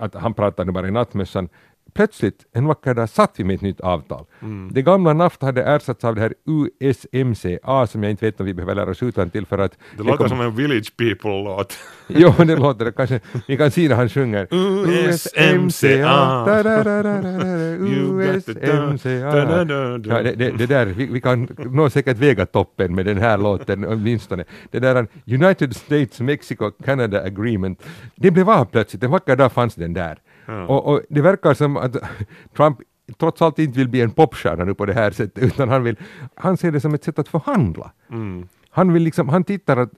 att 0.00 0.14
han 0.14 0.34
pratade 0.34 0.72
bara 0.72 0.88
i 0.88 0.90
nattmössan. 0.90 1.48
Plötsligt 1.94 2.44
en 2.52 2.66
vacker 2.66 2.94
dag 2.94 3.08
satt 3.08 3.32
vi 3.36 3.44
med 3.44 3.54
ett 3.54 3.60
nytt 3.60 3.80
avtal. 3.80 4.24
Det 4.70 4.82
gamla 4.82 5.12
NAFTA 5.12 5.46
hade 5.46 5.62
ersatts 5.62 6.04
av 6.04 6.14
det 6.14 6.20
här 6.20 6.34
USMCA 6.46 7.86
som 7.86 8.02
jag 8.02 8.10
inte 8.10 8.24
vet 8.26 8.40
om 8.40 8.46
vi 8.46 8.54
behöver 8.54 8.74
lära 8.74 8.90
oss 8.90 9.02
utan 9.02 9.30
till 9.30 9.46
för 9.46 9.58
att 9.58 9.78
Det 9.96 10.02
låter 10.02 10.16
kom- 10.16 10.28
som 10.28 10.40
en 10.40 10.54
Village 10.56 10.96
People-låt. 10.96 11.74
Jo, 12.08 12.32
det 12.38 12.56
låter 12.56 12.84
det 12.84 12.92
kanske. 12.92 13.20
Vi 13.48 13.56
kan 13.56 13.70
se 13.70 13.88
när 13.88 13.96
han 13.96 14.08
sjunger. 14.08 14.48
USMCA. 14.50 16.44
USMCA. 17.80 19.24
Ja, 20.06 20.22
det, 20.22 20.34
det, 20.34 20.50
det 20.50 20.66
där, 20.66 20.86
vi, 20.86 21.06
vi 21.06 21.20
kan 21.20 21.48
nå 21.58 21.90
säkert 21.90 22.18
väga 22.18 22.46
toppen 22.46 22.94
med 22.94 23.06
den 23.06 23.18
här 23.18 23.38
låten 23.38 23.84
åtminstone. 23.84 24.44
Det 24.70 24.78
där 24.80 25.06
United 25.26 25.76
States 25.76 26.20
Mexico 26.20 26.70
Canada 26.84 27.22
Agreement. 27.22 27.82
Det 28.16 28.30
blev 28.30 28.50
av 28.50 28.64
plötsligt, 28.64 29.02
en 29.02 29.10
vacker 29.10 29.36
dag 29.36 29.52
fanns 29.52 29.74
den 29.74 29.92
där. 29.92 30.18
Ja. 30.46 30.66
Och, 30.66 30.86
och 30.86 31.00
det 31.08 31.22
verkar 31.22 31.54
som 31.54 31.76
att 31.76 31.96
Trump 32.56 32.78
trots 33.18 33.42
allt 33.42 33.58
inte 33.58 33.78
vill 33.78 33.88
bli 33.88 34.00
en 34.00 34.10
popstjärna 34.10 34.64
nu 34.64 34.74
på 34.74 34.86
det 34.86 34.92
här 34.92 35.10
sättet, 35.10 35.44
utan 35.44 35.68
han, 35.68 35.84
vill, 35.84 35.96
han 36.34 36.56
ser 36.56 36.72
det 36.72 36.80
som 36.80 36.94
ett 36.94 37.04
sätt 37.04 37.18
att 37.18 37.28
förhandla. 37.28 37.92
Mm. 38.10 38.48
Han, 38.70 38.92
vill 38.92 39.02
liksom, 39.02 39.28
han 39.28 39.44
tittar 39.44 39.76
att, 39.76 39.92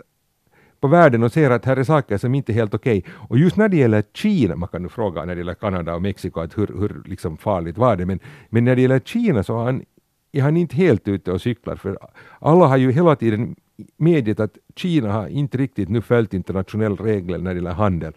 på 0.80 0.88
världen 0.88 1.22
och 1.22 1.32
ser 1.32 1.50
att 1.50 1.64
här 1.64 1.76
är 1.76 1.84
saker 1.84 2.18
som 2.18 2.34
inte 2.34 2.52
är 2.52 2.54
helt 2.54 2.74
okej. 2.74 3.04
Och 3.10 3.38
just 3.38 3.56
när 3.56 3.68
det 3.68 3.76
gäller 3.76 4.04
Kina, 4.14 4.56
man 4.56 4.68
kan 4.68 4.82
nu 4.82 4.88
fråga 4.88 5.24
när 5.24 5.34
det 5.34 5.38
gäller 5.38 5.54
Kanada 5.54 5.94
och 5.94 6.02
Mexiko, 6.02 6.40
att 6.40 6.58
hur, 6.58 6.66
hur 6.66 7.02
liksom 7.04 7.36
farligt 7.36 7.78
var 7.78 7.96
det? 7.96 8.06
Men, 8.06 8.20
men 8.48 8.64
när 8.64 8.76
det 8.76 8.82
gäller 8.82 9.00
Kina 9.00 9.42
så 9.42 9.64
han, 9.64 9.84
är 10.32 10.42
han 10.42 10.56
inte 10.56 10.76
helt 10.76 11.08
ute 11.08 11.32
och 11.32 11.40
cyklar, 11.40 11.76
för 11.76 11.98
alla 12.38 12.66
har 12.66 12.76
ju 12.76 12.92
hela 12.92 13.16
tiden 13.16 13.56
medgett 13.96 14.40
att 14.40 14.58
Kina 14.76 15.12
har 15.12 15.28
inte 15.28 15.58
riktigt 15.58 15.88
nu 15.88 16.00
följt 16.00 16.34
internationell 16.34 16.96
regler 16.96 17.38
när 17.38 17.50
det 17.50 17.58
gäller 17.58 17.72
handel. 17.72 18.12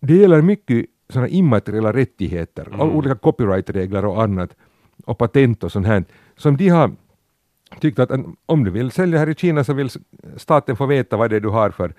Det 0.00 0.16
gäller 0.16 0.42
mycket 0.42 0.86
sådana 1.12 1.28
immateriella 1.28 1.92
rättigheter, 1.92 2.68
all 2.80 2.90
olika 2.90 3.14
copyright-regler 3.14 4.04
och 4.04 4.22
annat, 4.22 4.56
och 5.04 5.18
patent 5.18 5.64
och 5.64 5.72
sånt 5.72 5.86
här, 5.86 6.04
som 6.36 6.56
de 6.56 6.68
har 6.68 6.90
tyckt 7.80 7.98
att 7.98 8.10
om 8.46 8.64
du 8.64 8.70
vill 8.70 8.90
sälja 8.90 9.18
här 9.18 9.28
i 9.28 9.34
Kina 9.34 9.64
så 9.64 9.72
vill 9.72 9.90
staten 10.36 10.76
få 10.76 10.86
veta 10.86 11.16
vad 11.16 11.30
det 11.30 11.36
är 11.36 11.40
du 11.40 11.48
har 11.48 11.70
för, 11.70 11.94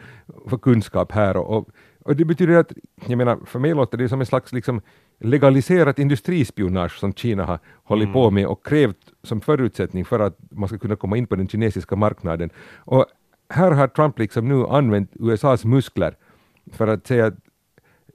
för 0.47 0.57
kunskap 0.57 1.11
här. 1.11 1.37
Och, 1.37 1.57
och, 1.57 1.69
och 1.99 2.15
det 2.15 2.25
betyder 2.25 2.55
att, 2.55 2.71
jag 3.05 3.17
menar, 3.17 3.39
för 3.45 3.59
mig 3.59 3.73
låter 3.73 3.97
det 3.97 4.09
som 4.09 4.19
en 4.19 4.25
slags 4.25 4.53
liksom 4.53 4.81
legaliserat 5.19 5.99
industrispionage 5.99 6.99
som 6.99 7.13
Kina 7.13 7.45
har 7.45 7.59
hållit 7.83 8.13
på 8.13 8.31
med 8.31 8.47
och 8.47 8.65
krävt 8.65 9.13
som 9.23 9.41
förutsättning 9.41 10.05
för 10.05 10.19
att 10.19 10.37
man 10.49 10.67
ska 10.67 10.77
kunna 10.77 10.95
komma 10.95 11.17
in 11.17 11.27
på 11.27 11.35
den 11.35 11.47
kinesiska 11.47 11.95
marknaden. 11.95 12.49
Och 12.75 13.05
här 13.49 13.71
har 13.71 13.87
Trump 13.87 14.19
liksom 14.19 14.47
nu 14.47 14.65
använt 14.65 15.11
USAs 15.19 15.65
muskler 15.65 16.15
för 16.71 16.87
att 16.87 17.07
säga 17.07 17.25
att 17.25 17.35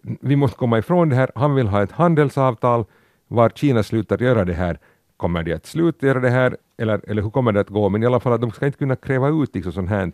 vi 0.02 0.37
måste 0.37 0.57
komma 0.57 0.78
ifrån 0.78 1.09
det 1.09 1.17
här. 1.17 1.31
Han 1.35 1.55
vill 1.55 1.69
ha 1.69 1.83
ett 1.83 1.93
handelsavtal 1.93 2.85
var 3.28 3.50
Kina 3.50 3.83
slutar 3.83 4.23
göra 4.23 4.45
det 4.45 4.55
här. 4.55 4.78
Kommer 5.17 5.43
de 5.43 5.55
att 5.55 5.67
sluta 5.67 6.07
göra 6.07 6.21
det 6.21 6.31
här 6.31 6.57
eller, 6.78 7.11
eller 7.11 7.23
hur 7.23 7.31
kommer 7.31 7.52
det 7.52 7.61
att 7.61 7.69
gå? 7.69 7.88
Men 7.88 8.02
i 8.02 8.07
alla 8.07 8.21
fall 8.21 8.33
att 8.33 8.40
de 8.40 8.50
ska 8.50 8.67
inte 8.67 8.78
kunna 8.78 8.97
kräva 8.97 9.28
ut 9.28 9.55
liksom 9.55 9.73
sånt 9.73 9.90
här. 9.90 10.12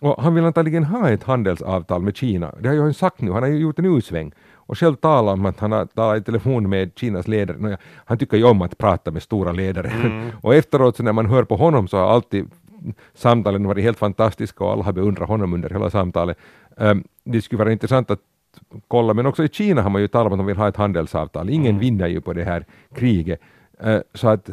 Och 0.00 0.22
han 0.22 0.34
vill 0.34 0.44
antagligen 0.44 0.84
ha 0.84 1.10
ett 1.10 1.22
handelsavtal 1.22 2.02
med 2.02 2.16
Kina. 2.16 2.54
Det 2.60 2.68
har 2.68 2.74
ju 2.74 2.80
han 2.80 2.94
sagt 2.94 3.20
nu, 3.20 3.30
han 3.30 3.42
har 3.42 3.50
ju 3.50 3.58
gjort 3.58 3.78
en 3.78 3.84
U-sväng 3.84 4.32
och 4.54 4.78
själv 4.78 4.94
talat 4.94 5.34
om 5.34 5.46
att 5.46 5.60
han 5.60 5.72
har 5.72 5.86
talat 5.86 6.20
i 6.20 6.24
telefon 6.24 6.68
med 6.68 6.90
Kinas 6.96 7.28
ledare. 7.28 7.56
Nå, 7.60 7.70
ja, 7.70 7.76
han 8.04 8.18
tycker 8.18 8.36
ju 8.36 8.44
om 8.44 8.62
att 8.62 8.78
prata 8.78 9.10
med 9.10 9.22
stora 9.22 9.52
ledare. 9.52 9.88
Mm. 9.88 10.30
och 10.42 10.54
efteråt 10.54 10.96
så 10.96 11.02
när 11.02 11.12
man 11.12 11.26
hör 11.26 11.44
på 11.44 11.56
honom 11.56 11.88
så 11.88 11.96
har 11.96 12.08
alltid 12.08 12.50
samtalen 13.14 13.66
varit 13.66 13.84
helt 13.84 13.98
fantastiska 13.98 14.64
och 14.64 14.72
alla 14.72 14.82
har 14.82 14.92
beundrat 14.92 15.28
honom 15.28 15.54
under 15.54 15.70
hela 15.70 15.90
samtalet. 15.90 16.38
Um, 16.76 17.04
det 17.24 17.42
skulle 17.42 17.58
vara 17.58 17.72
intressant 17.72 18.10
att 18.10 18.20
kolla, 18.88 19.14
men 19.14 19.26
också 19.26 19.44
i 19.44 19.48
Kina 19.48 19.82
har 19.82 19.90
man 19.90 20.00
ju 20.02 20.08
talat 20.08 20.26
om 20.26 20.32
att 20.32 20.38
de 20.38 20.46
vill 20.46 20.56
ha 20.56 20.68
ett 20.68 20.76
handelsavtal. 20.76 21.50
Ingen 21.50 21.70
Mm. 21.70 21.80
vinner 21.80 22.06
ju 22.06 22.20
på 22.20 22.32
det 22.32 22.44
här 22.44 22.64
kriget. 22.94 23.40
Uh, 23.86 23.98
så 24.14 24.28
att 24.28 24.50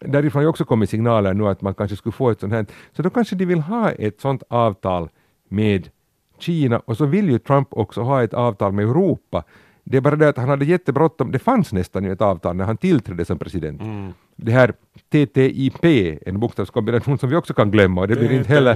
därifrån 0.00 0.42
har 0.42 0.48
också 0.50 0.64
kommit 0.64 0.90
signaler 0.90 1.34
nu 1.34 1.48
att 1.48 1.62
man 1.62 1.74
kanske 1.74 1.96
skulle 1.96 2.12
få 2.12 2.30
ett 2.30 2.40
sånt 2.40 2.52
här. 2.52 2.66
Så 2.92 3.02
då 3.02 3.10
kanske 3.10 3.36
de 3.36 3.44
vill 3.44 3.60
ha 3.60 3.90
ett 3.90 4.20
sånt 4.20 4.42
avtal 4.48 5.08
med 5.48 5.88
Kina 6.38 6.78
och 6.78 6.96
så 6.96 7.06
vill 7.06 7.30
ju 7.30 7.38
Trump 7.38 7.68
också 7.70 8.02
ha 8.02 8.22
ett 8.22 8.34
avtal 8.34 8.72
med 8.72 8.84
Europa. 8.84 9.44
Det 9.90 9.96
är 9.96 10.00
bara 10.00 10.16
det 10.16 10.28
att 10.28 10.36
han 10.36 10.48
hade 10.48 10.64
jättebråttom, 10.64 11.30
det 11.30 11.38
fanns 11.38 11.72
nästan 11.72 12.04
ju 12.04 12.12
ett 12.12 12.20
avtal 12.20 12.56
när 12.56 12.64
han 12.64 12.76
tillträdde 12.76 13.24
som 13.24 13.38
president. 13.38 13.80
Mm. 13.80 14.12
Det 14.36 14.52
här 14.52 14.72
TTIP, 15.10 15.84
en 16.26 16.40
bokstavskombination 16.40 17.18
som 17.18 17.30
vi 17.30 17.36
också 17.36 17.54
kan 17.54 17.70
glömma 17.70 18.00
och 18.00 18.08
det 18.08 18.16
blir 18.16 18.32
inte 18.32 18.48
heller. 18.48 18.74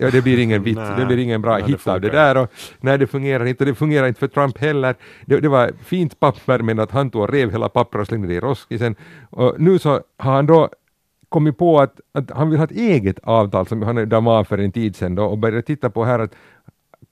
Ja, 0.00 0.10
det 0.10 0.22
blir 0.22 0.38
ingen 0.38 0.62
vits, 0.62 0.80
det 0.98 1.06
blir 1.06 1.18
ingen 1.18 1.42
bra 1.42 1.56
hit 1.56 1.88
av 1.88 2.00
det 2.00 2.10
där 2.10 2.36
och 2.36 2.50
nej, 2.80 2.98
det 2.98 3.06
fungerar 3.06 3.44
inte 3.44 3.64
och 3.64 3.68
det 3.68 3.74
fungerar 3.74 4.06
inte 4.06 4.20
för 4.20 4.28
Trump 4.28 4.58
heller. 4.58 4.94
Det, 5.26 5.40
det 5.40 5.48
var 5.48 5.72
fint 5.84 6.20
papper 6.20 6.58
men 6.58 6.78
att 6.78 6.90
han 6.90 7.10
tog 7.10 7.22
och 7.22 7.30
rev 7.30 7.50
hela 7.50 7.68
pappret 7.68 8.00
och 8.00 8.06
slängde 8.06 8.28
det 8.28 8.34
i 8.34 8.40
roskisen 8.40 8.94
och 9.30 9.54
nu 9.58 9.78
så 9.78 10.00
har 10.18 10.32
han 10.32 10.46
då 10.46 10.68
kommit 11.28 11.58
på 11.58 11.80
att, 11.80 12.00
att 12.12 12.30
han 12.30 12.50
vill 12.50 12.58
ha 12.58 12.64
ett 12.64 12.70
eget 12.70 13.18
avtal 13.22 13.66
som 13.66 13.82
han 13.82 14.08
damade 14.08 14.44
för 14.44 14.58
en 14.58 14.72
tid 14.72 14.96
sedan 14.96 15.14
då 15.14 15.24
och 15.24 15.38
började 15.38 15.62
titta 15.62 15.90
på 15.90 16.04
här 16.04 16.18
att 16.18 16.34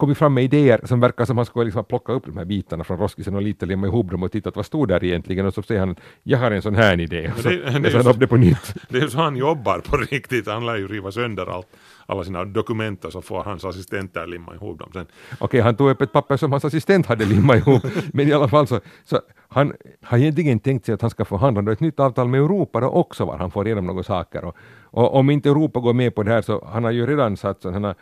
kommit 0.02 0.18
fram 0.18 0.34
med 0.34 0.44
idéer 0.44 0.80
som 0.84 1.00
verkar 1.00 1.24
som 1.24 1.36
han 1.36 1.46
skulle 1.46 1.64
liksom 1.64 1.84
plocka 1.84 2.12
upp 2.12 2.26
de 2.26 2.36
här 2.36 2.44
bitarna 2.44 2.84
från 2.84 2.98
roskisen 2.98 3.34
och 3.34 3.42
lite 3.42 3.66
limma 3.66 3.86
ihop 3.86 4.10
dem 4.10 4.22
och 4.22 4.32
titta 4.32 4.50
vad 4.54 4.66
stod 4.66 4.88
där 4.88 5.04
egentligen 5.04 5.46
och 5.46 5.54
så 5.54 5.62
säger 5.62 5.80
han 5.80 5.96
jag 6.22 6.38
har 6.38 6.50
en 6.50 6.62
sån 6.62 6.74
här 6.74 7.00
idé 7.00 7.30
och 7.34 7.40
så 7.42 7.48
det- 7.48 7.56
det 7.56 7.68
är 7.68 7.80
läser 7.80 7.98
han 7.98 8.06
upp 8.06 8.18
det 8.20 8.26
på 8.26 8.36
nytt. 8.36 8.74
Det 8.88 8.98
är 8.98 9.08
så 9.08 9.18
han 9.18 9.36
jobbar 9.36 9.78
på 9.78 9.96
riktigt. 9.96 10.46
Han 10.46 10.66
lär 10.66 10.76
ju 10.76 10.88
riva 10.88 11.12
sönder 11.12 11.46
allt, 11.56 11.66
alla 12.06 12.24
sina 12.24 12.44
dokument 12.44 13.04
och 13.04 13.12
så 13.12 13.22
får 13.22 13.44
hans 13.44 13.64
assistenter 13.64 14.26
limma 14.26 14.54
ihop 14.54 14.78
dem 14.78 14.90
sen. 14.92 15.06
Okej, 15.38 15.60
han 15.60 15.76
tog 15.76 15.90
upp 15.90 16.02
ett 16.02 16.12
papper 16.12 16.36
som 16.36 16.52
hans 16.52 16.64
assistent 16.64 17.06
hade 17.06 17.24
limmat 17.24 17.56
ihop, 17.56 17.82
men 18.12 18.28
i 18.28 18.32
alla 18.32 18.48
fall 18.48 18.66
så, 18.66 18.80
så 19.04 19.20
han 19.48 19.72
har 20.02 20.18
egentligen 20.18 20.58
tänkt 20.60 20.86
sig 20.86 20.92
att 20.94 21.00
han 21.00 21.10
ska 21.10 21.24
förhandla 21.24 21.72
ett 21.72 21.80
nytt 21.80 22.00
avtal 22.00 22.28
med 22.28 22.40
Europa 22.40 22.80
då 22.80 22.86
också 22.88 23.24
var 23.24 23.38
han 23.38 23.50
får 23.50 23.66
igenom 23.66 23.86
några 23.86 24.02
saker. 24.02 24.44
Och, 24.44 24.56
och 24.90 25.14
om 25.14 25.30
inte 25.30 25.48
Europa 25.48 25.80
går 25.80 25.92
med 25.94 26.14
på 26.14 26.22
det 26.22 26.30
här 26.30 26.42
så 26.42 26.68
han 26.72 26.84
har 26.84 26.90
ju 26.90 27.06
redan 27.06 27.36
satt 27.36 27.62
sådana 27.62 27.94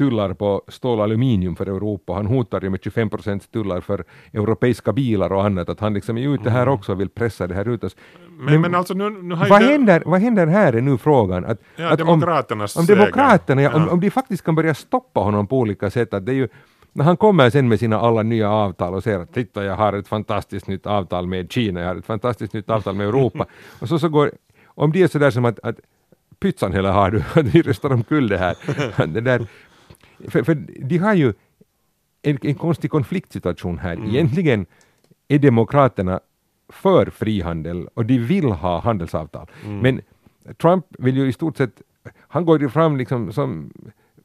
tullar 0.00 0.32
på 0.34 0.62
stål 0.68 0.98
och 0.98 1.04
aluminium 1.04 1.56
för 1.56 1.66
Europa. 1.66 2.12
Han 2.12 2.26
hotar 2.26 2.60
ju 2.60 2.70
med 2.70 2.80
25 2.84 3.10
procents 3.10 3.48
tullar 3.48 3.80
för 3.80 4.04
europeiska 4.32 4.92
bilar 4.92 5.32
och 5.32 5.44
annat. 5.44 5.68
Att 5.68 5.80
han 5.80 5.94
liksom 5.94 6.18
är 6.18 6.34
ute 6.34 6.50
här 6.50 6.68
också 6.68 6.92
och 6.92 7.00
vill 7.00 7.08
pressa 7.08 7.46
det 7.46 7.54
här 7.54 7.68
ut 7.68 7.84
oss. 7.84 7.96
Men, 8.38 8.60
men, 8.60 8.74
alltså 8.74 8.94
nu, 8.94 9.10
nu 9.10 9.34
vad, 9.34 9.62
händer, 9.62 10.02
vad 10.06 10.20
händer 10.20 10.46
här 10.46 10.72
är 10.72 10.80
nu 10.80 10.98
frågan. 10.98 11.44
Att, 11.44 11.58
Ja, 11.76 11.88
att 11.88 12.00
om, 12.00 12.06
demokraternas 12.06 12.76
om 12.76 12.84
seger. 12.86 12.98
demokraterna, 13.00 13.62
ja. 13.62 13.74
Om, 13.74 13.82
Ja. 13.82 13.90
om 13.92 14.00
de 14.00 14.10
faktiskt 14.10 14.44
kan 14.44 14.54
börja 14.54 14.74
stoppa 14.74 15.20
honom 15.20 15.46
på 15.46 15.58
olika 15.58 15.90
sätt. 15.90 16.14
Att 16.14 16.26
det 16.26 16.32
är 16.32 16.36
ju, 16.36 16.48
när 16.92 17.04
han 17.04 17.16
kommer 17.16 17.50
sen 17.50 17.68
med 17.68 17.78
sina 17.78 18.00
alla 18.00 18.22
nya 18.22 18.50
avtal 18.50 18.94
och 18.94 19.02
säger 19.02 19.20
att 19.20 19.34
titta 19.34 19.64
jag 19.64 19.76
har 19.76 19.92
ett 19.92 20.08
fantastiskt 20.08 20.66
nytt 20.66 20.86
avtal 20.86 21.26
med 21.26 21.52
Kina, 21.52 21.80
jag 21.80 21.88
har 21.88 21.96
ett 21.96 22.06
fantastiskt 22.06 22.52
nytt 22.52 22.70
avtal 22.70 22.94
med 22.94 23.08
Europa. 23.08 23.46
och 23.80 23.88
så, 23.88 23.98
så 23.98 24.08
går, 24.08 24.30
om 24.66 24.92
det 24.92 25.02
är 25.02 25.08
sådär 25.08 25.30
som 25.30 25.44
att, 25.44 25.58
att 25.62 25.76
pytsan 26.40 26.72
hela 26.72 26.92
har 26.92 27.10
du, 27.10 27.18
att 27.40 27.46
vi 27.54 27.62
röstar 27.62 27.92
omkull 27.92 28.28
det 28.28 28.38
här. 28.38 28.56
det 29.06 29.20
där, 29.20 29.46
för, 30.28 30.42
för 30.42 30.54
de 30.84 30.98
har 30.98 31.14
ju 31.14 31.32
en, 32.22 32.38
en 32.42 32.54
konstig 32.54 32.90
konfliktsituation 32.90 33.78
här. 33.78 34.08
Egentligen 34.08 34.66
är 35.28 35.38
demokraterna 35.38 36.20
för 36.68 37.06
frihandel 37.06 37.88
och 37.94 38.06
de 38.06 38.18
vill 38.18 38.44
ha 38.44 38.80
handelsavtal. 38.80 39.46
Men 39.82 40.00
Trump 40.60 40.84
vill 40.98 41.16
ju 41.16 41.28
i 41.28 41.32
stort 41.32 41.56
sett, 41.56 41.82
han 42.18 42.44
går 42.44 42.60
ju 42.60 42.68
fram 42.68 42.96
liksom 42.96 43.32
som 43.32 43.72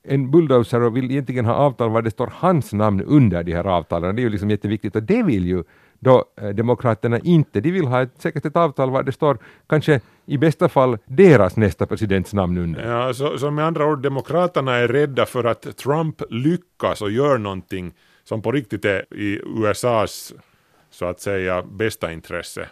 en 0.04 0.32
bulldozer 0.32 0.82
och 0.82 0.98
vill 0.98 1.12
egentligen 1.12 1.46
ha 1.46 1.54
avtal 1.54 1.90
var 1.90 2.02
det 2.02 2.12
står 2.12 2.34
hans 2.34 2.74
namn 2.74 3.02
under 3.02 3.44
de 3.44 3.54
här 3.54 3.68
avtalen. 3.68 4.16
Det 4.16 4.22
är 4.22 4.24
ju 4.24 4.30
liksom 4.30 4.50
jätteviktigt 4.50 4.96
och 4.96 5.04
det 5.04 5.24
vill 5.24 5.46
ju 5.46 5.64
då 6.00 6.26
eh, 6.42 6.50
demokraterna 6.50 7.20
inte. 7.20 7.62
De 7.62 7.72
vill 7.72 7.88
ha 7.88 8.02
ett, 8.02 8.22
säkert 8.22 8.46
ett 8.46 8.56
avtal 8.56 8.90
var 8.90 9.04
det 9.04 9.12
står 9.12 9.38
kanske 9.68 10.02
i 10.26 10.38
bästa 10.38 10.70
fall 10.70 10.98
deras 11.06 11.58
nästa 11.58 11.86
presidents 11.86 12.34
namn 12.34 12.58
under. 12.58 12.92
Ja, 12.92 13.14
så, 13.14 13.38
så 13.38 13.52
med 13.52 13.66
andra 13.66 13.86
ord, 13.86 14.02
demokraterna 14.02 14.76
är 14.76 14.88
rädda 14.88 15.26
för 15.26 15.44
att 15.44 15.78
Trump 15.78 16.22
lyckas 16.30 17.02
och 17.02 17.12
gör 17.12 17.38
någonting 17.38 17.94
som 18.24 18.42
på 18.42 18.52
riktigt 18.52 18.86
är 18.86 19.14
i 19.14 19.42
USAs, 19.46 20.34
så 20.90 21.06
att 21.06 21.22
säga, 21.22 21.64
bästa 21.64 22.12
intresse. 22.12 22.70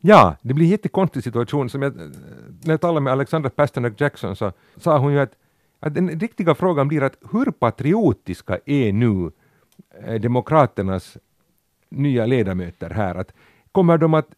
Ja, 0.00 0.36
det 0.42 0.54
blir 0.54 0.66
en 0.66 0.70
jättekonstig 0.70 1.24
situation. 1.24 1.70
Som 1.70 1.82
jag, 1.82 1.96
när 1.96 2.72
jag 2.72 2.80
talade 2.80 3.00
med 3.00 3.12
Alexandra 3.12 3.50
Pasternak 3.50 4.00
Jackson 4.00 4.36
så 4.36 4.52
sa 4.76 4.98
hon 4.98 5.12
ju 5.12 5.20
att, 5.20 5.32
att 5.80 5.94
den 5.94 6.20
riktiga 6.20 6.54
frågan 6.54 6.88
blir 6.88 7.02
att 7.02 7.16
hur 7.32 7.50
patriotiska 7.50 8.58
är 8.64 8.92
nu 8.92 9.30
eh, 10.04 10.20
demokraternas 10.20 11.18
nya 11.94 12.26
ledamöter 12.26 12.90
här? 12.90 13.14
Att 13.14 13.32
kommer 13.72 13.98
de 13.98 14.14
att 14.14 14.28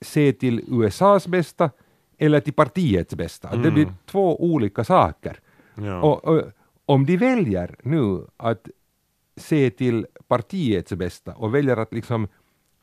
se 0.00 0.32
till 0.32 0.64
USAs 0.68 1.26
bästa 1.26 1.70
eller 2.18 2.40
till 2.40 2.52
partiets 2.52 3.14
bästa? 3.14 3.48
Att 3.48 3.62
Det 3.62 3.70
blir 3.70 3.88
två 4.06 4.42
olika 4.44 4.84
saker. 4.84 5.40
Ja. 5.74 6.02
Och, 6.02 6.24
och 6.24 6.42
om 6.86 7.06
de 7.06 7.16
väljer 7.16 7.76
nu 7.82 8.26
att 8.36 8.68
se 9.36 9.70
till 9.70 10.06
partiets 10.28 10.92
bästa 10.92 11.34
och 11.34 11.54
väljer 11.54 11.76
att 11.76 11.92
liksom 11.92 12.28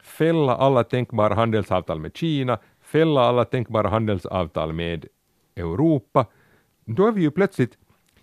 fälla 0.04 0.56
alla 0.56 0.84
tänkbara 0.84 1.34
handelsavtal 1.34 2.00
med 2.00 2.18
Kina, 2.18 2.60
fälla 2.82 3.22
alla 3.22 3.46
tänkbara 3.46 3.90
handelsavtal 3.90 4.74
med 4.74 5.06
Europa, 5.56 6.26
då 6.86 7.08
är 7.08 7.12
vi 7.12 7.22
ju 7.22 7.32
plötsligt 7.32 7.78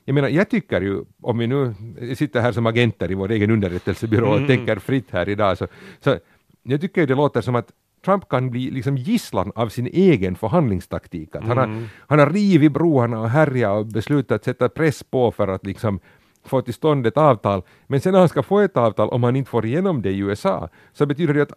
jag 0.08 0.14
menar, 0.14 0.28
jag 0.28 0.50
tycker 0.50 0.80
ju, 0.80 1.04
om 1.22 1.38
vi 1.38 1.46
nu 1.46 1.74
sitter 2.16 2.40
här 2.40 2.52
som 2.52 2.66
agenter 2.66 3.10
i 3.10 3.14
vår 3.14 3.30
egen 3.30 3.50
underrättelsebyrå 3.50 4.28
och 4.28 4.46
tänker 4.46 4.76
fritt 4.76 5.10
här 5.10 5.28
idag, 5.28 5.58
så, 5.58 5.66
så 6.00 6.18
jag 6.62 6.80
tycker 6.80 7.06
det 7.06 7.14
låter 7.14 7.40
som 7.40 7.54
att 7.54 7.72
Trump 8.04 8.28
kan 8.28 8.50
bli 8.50 8.70
liksom 8.70 8.96
gisslan 8.96 9.52
av 9.54 9.68
sin 9.68 9.86
egen 9.86 10.36
förhandlingstaktik. 10.36 11.36
Att 11.36 11.44
han, 11.44 11.58
har, 11.58 11.88
han 11.98 12.18
har 12.18 12.30
rivit 12.30 12.72
broarna 12.72 13.20
och 13.20 13.28
härjat 13.28 13.78
och 13.78 13.86
beslutat 13.86 14.44
sätta 14.44 14.68
press 14.68 15.02
på 15.02 15.32
för 15.32 15.48
att 15.48 15.66
liksom 15.66 16.00
få 16.44 16.62
till 16.62 16.74
stånd 16.74 17.06
ett 17.06 17.16
avtal. 17.16 17.62
Men 17.86 18.00
sen 18.00 18.12
när 18.12 18.18
han 18.18 18.28
ska 18.28 18.42
få 18.42 18.58
ett 18.58 18.76
avtal, 18.76 19.08
om 19.08 19.22
han 19.22 19.36
inte 19.36 19.50
får 19.50 19.66
igenom 19.66 20.02
det 20.02 20.10
i 20.10 20.18
USA, 20.18 20.68
så 20.92 21.06
betyder 21.06 21.34
det 21.34 21.42
att 21.42 21.52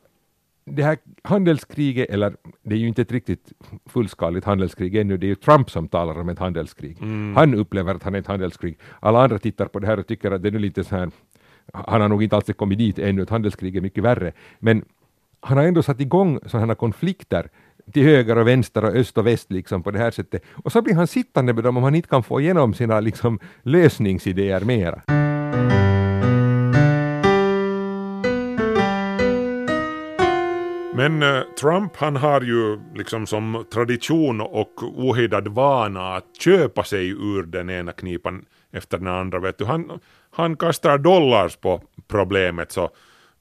det 0.75 0.83
här 0.83 0.97
handelskriget, 1.23 2.09
eller 2.09 2.35
det 2.63 2.75
är 2.75 2.79
ju 2.79 2.87
inte 2.87 3.01
ett 3.01 3.11
riktigt 3.11 3.51
fullskaligt 3.85 4.45
handelskrig 4.45 4.95
ännu, 4.95 5.17
det 5.17 5.25
är 5.25 5.29
ju 5.29 5.35
Trump 5.35 5.69
som 5.71 5.87
talar 5.87 6.19
om 6.19 6.29
ett 6.29 6.39
handelskrig. 6.39 6.97
Han 7.35 7.53
upplever 7.53 7.95
att 7.95 8.03
han 8.03 8.15
är 8.15 8.19
ett 8.19 8.27
handelskrig. 8.27 8.77
Alla 8.99 9.23
andra 9.23 9.39
tittar 9.39 9.65
på 9.65 9.79
det 9.79 9.87
här 9.87 9.99
och 9.99 10.07
tycker 10.07 10.31
att 10.31 10.43
det 10.43 10.49
är 10.49 10.59
lite 10.59 10.83
så 10.83 10.95
här, 10.95 11.11
han 11.73 12.01
har 12.01 12.09
nog 12.09 12.23
inte 12.23 12.35
alls 12.35 12.49
kommit 12.57 12.77
dit 12.77 12.99
ännu, 12.99 13.21
ett 13.21 13.29
handelskrig 13.29 13.75
är 13.75 13.81
mycket 13.81 14.03
värre. 14.03 14.31
Men 14.59 14.85
han 15.39 15.57
har 15.57 15.65
ändå 15.65 15.83
satt 15.83 16.01
igång 16.01 16.39
sådana 16.45 16.75
konflikter 16.75 17.49
till 17.93 18.03
höger 18.03 18.37
och 18.37 18.47
vänster 18.47 18.85
och 18.85 18.95
öst 18.95 19.17
och 19.17 19.27
väst 19.27 19.51
liksom 19.51 19.83
på 19.83 19.91
det 19.91 19.99
här 19.99 20.11
sättet. 20.11 20.43
Och 20.51 20.71
så 20.71 20.81
blir 20.81 20.95
han 20.95 21.07
sittande 21.07 21.53
med 21.53 21.63
dem 21.63 21.77
om 21.77 21.83
han 21.83 21.95
inte 21.95 22.09
kan 22.09 22.23
få 22.23 22.41
igenom 22.41 22.73
sina 22.73 22.99
liksom 22.99 23.39
lösningsidéer 23.63 24.61
mera. 24.61 25.30
Men 31.01 31.23
eh, 31.23 31.41
Trump 31.59 31.95
han 31.95 32.15
har 32.15 32.41
ju 32.41 32.79
liksom 32.95 33.27
som 33.27 33.65
tradition 33.73 34.41
och 34.41 34.83
ohejdad 34.83 35.47
vana 35.47 36.15
att 36.15 36.25
köpa 36.39 36.83
sig 36.83 37.09
ur 37.09 37.43
den 37.43 37.69
ena 37.69 37.91
knipan 37.91 38.45
efter 38.71 38.97
den 38.97 39.07
andra. 39.07 39.39
Vet 39.39 39.57
du. 39.57 39.65
Han, 39.65 39.99
han 40.31 40.57
kastar 40.57 40.97
dollars 40.97 41.55
på 41.55 41.81
problemet 42.07 42.71
så, 42.71 42.83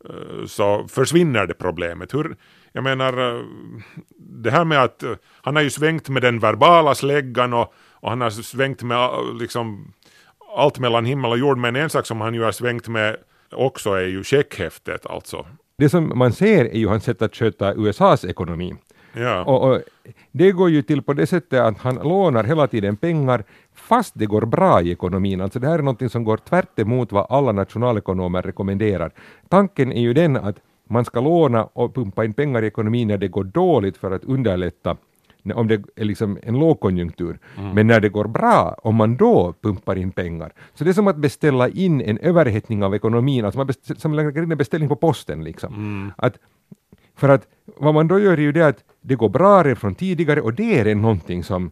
eh, 0.08 0.46
så 0.46 0.88
försvinner 0.88 1.46
det 1.46 1.54
problemet. 1.54 2.14
Hur, 2.14 2.36
jag 2.72 2.84
menar, 2.84 3.36
eh, 3.36 3.44
det 4.16 4.50
här 4.50 4.64
med 4.64 4.82
att 4.82 5.04
han 5.42 5.56
har 5.56 5.62
ju 5.62 5.70
svängt 5.70 6.08
med 6.08 6.22
den 6.22 6.38
verbala 6.38 6.94
släggan 6.94 7.52
och, 7.52 7.74
och 7.90 8.10
han 8.10 8.20
har 8.20 8.30
svängt 8.30 8.82
med 8.82 9.10
liksom 9.40 9.92
allt 10.56 10.78
mellan 10.78 11.04
himmel 11.04 11.30
och 11.30 11.38
jord. 11.38 11.58
Men 11.58 11.76
en 11.76 11.90
sak 11.90 12.06
som 12.06 12.20
han 12.20 12.34
ju 12.34 12.42
har 12.42 12.52
svängt 12.52 12.88
med 12.88 13.16
också 13.50 13.92
är 13.92 14.06
ju 14.06 14.24
checkhäftet 14.24 15.06
alltså. 15.06 15.46
Det 15.80 15.88
som 15.88 16.12
man 16.14 16.32
ser 16.32 16.64
är 16.64 16.78
ju 16.78 16.88
hans 16.88 17.04
sätt 17.04 17.22
att 17.22 17.36
sköta 17.36 17.74
USAs 17.74 18.24
ekonomi. 18.24 18.74
Ja. 19.12 19.44
Och, 19.44 19.68
och 19.68 19.80
det 20.32 20.52
går 20.52 20.70
ju 20.70 20.82
till 20.82 21.02
på 21.02 21.12
det 21.12 21.26
sättet 21.26 21.60
att 21.60 21.78
han 21.78 21.94
lånar 21.94 22.44
hela 22.44 22.66
tiden 22.66 22.96
pengar 22.96 23.44
fast 23.74 24.12
det 24.16 24.26
går 24.26 24.46
bra 24.46 24.82
i 24.82 24.90
ekonomin. 24.90 25.40
Alltså 25.40 25.58
det 25.58 25.68
här 25.68 25.78
är 25.78 25.82
något 25.82 26.12
som 26.12 26.24
går 26.24 26.36
tvärt 26.36 26.78
emot 26.78 27.12
vad 27.12 27.26
alla 27.30 27.52
nationalekonomer 27.52 28.42
rekommenderar. 28.42 29.10
Tanken 29.48 29.92
är 29.92 30.00
ju 30.00 30.12
den 30.12 30.36
att 30.36 30.56
man 30.88 31.04
ska 31.04 31.20
låna 31.20 31.64
och 31.64 31.94
pumpa 31.94 32.24
in 32.24 32.32
pengar 32.32 32.62
i 32.62 32.66
ekonomin 32.66 33.08
när 33.08 33.18
det 33.18 33.28
går 33.28 33.44
dåligt 33.44 33.96
för 33.96 34.10
att 34.10 34.24
underlätta 34.24 34.96
om 35.54 35.68
det 35.68 35.82
är 35.96 36.04
liksom 36.04 36.38
en 36.42 36.58
lågkonjunktur. 36.58 37.38
Men 37.74 37.86
när 37.86 38.00
det 38.00 38.08
går 38.08 38.24
bra, 38.24 38.76
om 38.82 38.94
man 38.94 39.16
då 39.16 39.54
pumpar 39.62 39.96
in 39.96 40.10
pengar. 40.10 40.52
Så 40.74 40.84
det 40.84 40.90
är 40.90 40.94
som 40.94 41.08
att 41.08 41.16
beställa 41.16 41.68
in 41.68 42.00
en 42.00 42.18
överhettning 42.18 42.84
av 42.84 42.94
ekonomin, 42.94 43.44
alltså 43.44 43.58
man 43.58 43.66
beställer, 43.66 44.00
som 44.00 44.14
lägger 44.14 44.42
in 44.42 44.52
en 44.52 44.58
beställning 44.58 44.88
på 44.88 44.96
posten. 44.96 45.44
Liksom. 45.44 46.12
Att, 46.16 46.38
för 47.16 47.28
att 47.28 47.46
vad 47.76 47.94
man 47.94 48.08
då 48.08 48.20
gör 48.20 48.32
är 48.32 48.42
ju 48.42 48.52
det 48.52 48.66
att 48.66 48.84
det 49.00 49.14
går 49.14 49.28
bra 49.28 49.62
redan 49.62 49.76
från 49.76 49.94
tidigare 49.94 50.40
och 50.40 50.54
det 50.54 50.78
är 50.78 50.84
redan 50.84 51.02
någonting 51.02 51.44
som 51.44 51.70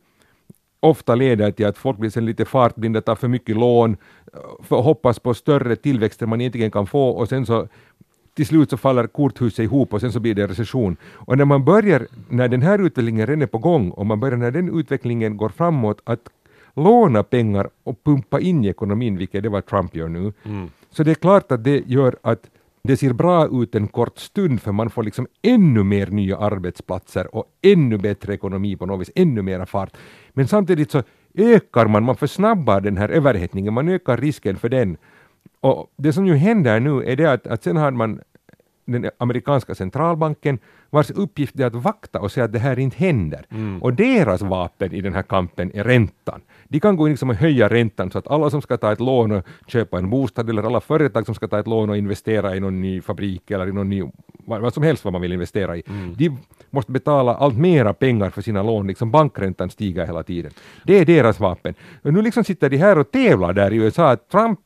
ofta 0.80 1.14
leder 1.14 1.50
till 1.50 1.66
att 1.66 1.78
folk 1.78 1.98
blir 1.98 2.10
sen 2.10 2.26
lite 2.26 2.44
fartblinda, 2.44 3.00
tar 3.00 3.14
för 3.14 3.28
mycket 3.28 3.56
lån, 3.56 3.96
för 4.62 4.76
hoppas 4.76 5.18
på 5.18 5.34
större 5.34 5.76
tillväxt 5.76 6.22
än 6.22 6.28
man 6.28 6.40
egentligen 6.40 6.70
kan 6.70 6.86
få 6.86 7.08
och 7.10 7.28
sen 7.28 7.46
så 7.46 7.68
till 8.38 8.46
slut 8.46 8.70
så 8.70 8.76
faller 8.76 9.06
korthuset 9.06 9.64
ihop 9.64 9.94
och 9.94 10.00
sen 10.00 10.12
så 10.12 10.20
blir 10.20 10.34
det 10.34 10.46
recession. 10.46 10.96
Och 11.26 11.38
när 11.38 11.44
man 11.44 11.64
börjar, 11.64 12.06
när 12.28 12.48
den 12.48 12.62
här 12.62 12.78
utvecklingen 12.78 13.26
redan 13.26 13.42
är 13.42 13.46
på 13.46 13.58
gång 13.58 13.90
och 13.90 14.06
man 14.06 14.20
börjar 14.20 14.36
när 14.36 14.50
den 14.50 14.78
utvecklingen 14.78 15.36
går 15.36 15.48
framåt 15.48 16.00
att 16.04 16.28
låna 16.76 17.22
pengar 17.22 17.68
och 17.84 18.04
pumpa 18.04 18.40
in 18.40 18.64
i 18.64 18.68
ekonomin, 18.68 19.16
vilket 19.16 19.42
det 19.42 19.48
vad 19.48 19.66
Trump 19.66 19.94
gör 19.94 20.08
nu, 20.08 20.32
så 20.90 21.02
det 21.02 21.10
är 21.10 21.14
klart 21.14 21.52
att 21.52 21.64
det 21.64 21.82
gör 21.86 22.16
att 22.22 22.50
det 22.82 22.96
ser 22.96 23.12
bra 23.12 23.62
ut 23.62 23.74
en 23.74 23.88
kort 23.88 24.18
stund 24.18 24.62
för 24.62 24.72
man 24.72 24.90
får 24.90 25.02
liksom 25.02 25.26
ännu 25.42 25.82
mer 25.82 26.06
nya 26.06 26.36
arbetsplatser 26.36 27.34
och 27.34 27.44
ännu 27.62 27.98
bättre 27.98 28.34
ekonomi 28.34 28.76
på 28.76 28.86
något 28.86 29.00
vis, 29.00 29.10
ännu 29.14 29.42
mera 29.42 29.66
fart. 29.66 29.96
Men 30.32 30.48
samtidigt 30.48 30.90
så 30.90 31.02
ökar 31.34 31.86
man, 31.86 32.04
man 32.04 32.16
försnabbar 32.16 32.80
den 32.80 32.96
här 32.96 33.08
överhettningen, 33.08 33.74
man 33.74 33.88
ökar 33.88 34.16
risken 34.16 34.56
för 34.56 34.68
den. 34.68 34.96
Och 35.60 35.92
det 35.96 36.12
som 36.12 36.26
ju 36.26 36.34
händer 36.34 36.80
nu 36.80 37.02
är 37.04 37.16
det 37.16 37.32
att, 37.32 37.46
att 37.46 37.62
sen 37.62 37.76
har 37.76 37.90
man 37.90 38.20
den 38.92 39.10
amerikanska 39.18 39.74
centralbanken 39.74 40.58
vars 40.90 41.10
uppgift 41.10 41.60
är 41.60 41.66
att 41.66 41.74
vakta 41.74 42.20
och 42.20 42.32
se 42.32 42.40
att 42.40 42.52
det 42.52 42.58
här 42.58 42.78
inte 42.78 42.96
händer. 42.96 43.46
Och 43.80 43.94
deras 43.94 44.42
vapen 44.42 44.92
i 44.92 45.00
den 45.00 45.14
här 45.14 45.22
kampen 45.22 45.70
är 45.74 45.84
räntan. 45.84 46.40
De 46.68 46.80
kan 46.80 46.96
gå 46.96 47.06
in 47.06 47.12
liksom 47.12 47.30
och 47.30 47.36
höja 47.36 47.68
räntan 47.68 48.10
så 48.10 48.18
att 48.18 48.26
alla 48.26 48.50
som 48.50 48.62
ska 48.62 48.76
ta 48.76 48.92
ett 48.92 49.00
lån 49.00 49.32
och 49.32 49.44
köpa 49.66 49.98
en 49.98 50.10
bostad 50.10 50.50
eller 50.50 50.62
alla 50.62 50.80
företag 50.80 51.26
som 51.26 51.34
ska 51.34 51.48
ta 51.48 51.58
ett 51.58 51.66
lån 51.66 51.90
och 51.90 51.96
investera 51.96 52.56
i 52.56 52.60
någon 52.60 52.80
ny 52.80 53.00
fabrik 53.00 53.50
eller 53.50 53.68
i 53.68 53.72
någon 53.72 53.88
ny, 53.88 54.02
vad, 54.44 54.74
som 54.74 54.82
helst 54.82 55.04
vad 55.04 55.12
man 55.12 55.22
vill 55.22 55.32
investera 55.32 55.76
i, 55.76 55.82
de 56.16 56.36
måste 56.70 56.92
betala 56.92 57.34
allt 57.34 57.58
mera 57.58 57.94
pengar 57.94 58.30
för 58.30 58.42
sina 58.42 58.62
lån, 58.62 58.86
liksom 58.86 59.10
bankräntan 59.10 59.70
stiger 59.70 60.06
hela 60.06 60.22
tiden. 60.22 60.52
Det 60.84 60.98
är 60.98 61.04
deras 61.04 61.40
vapen. 61.40 61.74
Och 62.02 62.12
nu 62.12 62.22
liksom 62.22 62.44
sitter 62.44 62.70
de 62.70 62.76
här 62.76 62.98
och 62.98 63.10
tävlar 63.10 63.52
där 63.52 63.72
i 63.72 63.76
USA, 63.76 64.10
att 64.10 64.28
Trump 64.28 64.60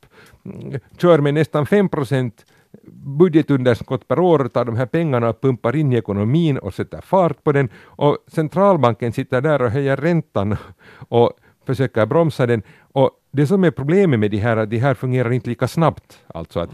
mm, 0.44 0.80
kör 0.98 1.18
med 1.18 1.34
nästan 1.34 1.66
5 1.66 1.88
procent 1.88 2.44
budgetunderskott 2.92 4.08
per 4.08 4.18
år, 4.18 4.48
tar 4.48 4.64
de 4.64 4.76
här 4.76 4.86
pengarna 4.86 5.28
och 5.28 5.40
pumpar 5.40 5.76
in 5.76 5.92
i 5.92 5.96
ekonomin 5.96 6.58
och 6.58 6.74
sätter 6.74 7.00
fart 7.00 7.44
på 7.44 7.52
den 7.52 7.68
och 7.84 8.18
centralbanken 8.26 9.12
sitter 9.12 9.40
där 9.40 9.62
och 9.62 9.70
höjer 9.70 9.96
räntan 9.96 10.56
och 11.08 11.32
försöker 11.66 12.06
bromsa 12.06 12.46
den. 12.46 12.62
Och 12.92 13.10
det 13.30 13.46
som 13.46 13.64
är 13.64 13.70
problemet 13.70 14.20
med 14.20 14.30
de 14.30 14.38
här, 14.38 14.56
att 14.56 14.70
de 14.70 14.78
här 14.78 14.94
fungerar 14.94 15.32
inte 15.32 15.48
lika 15.48 15.68
snabbt. 15.68 16.18
Alltså 16.26 16.60
att 16.60 16.70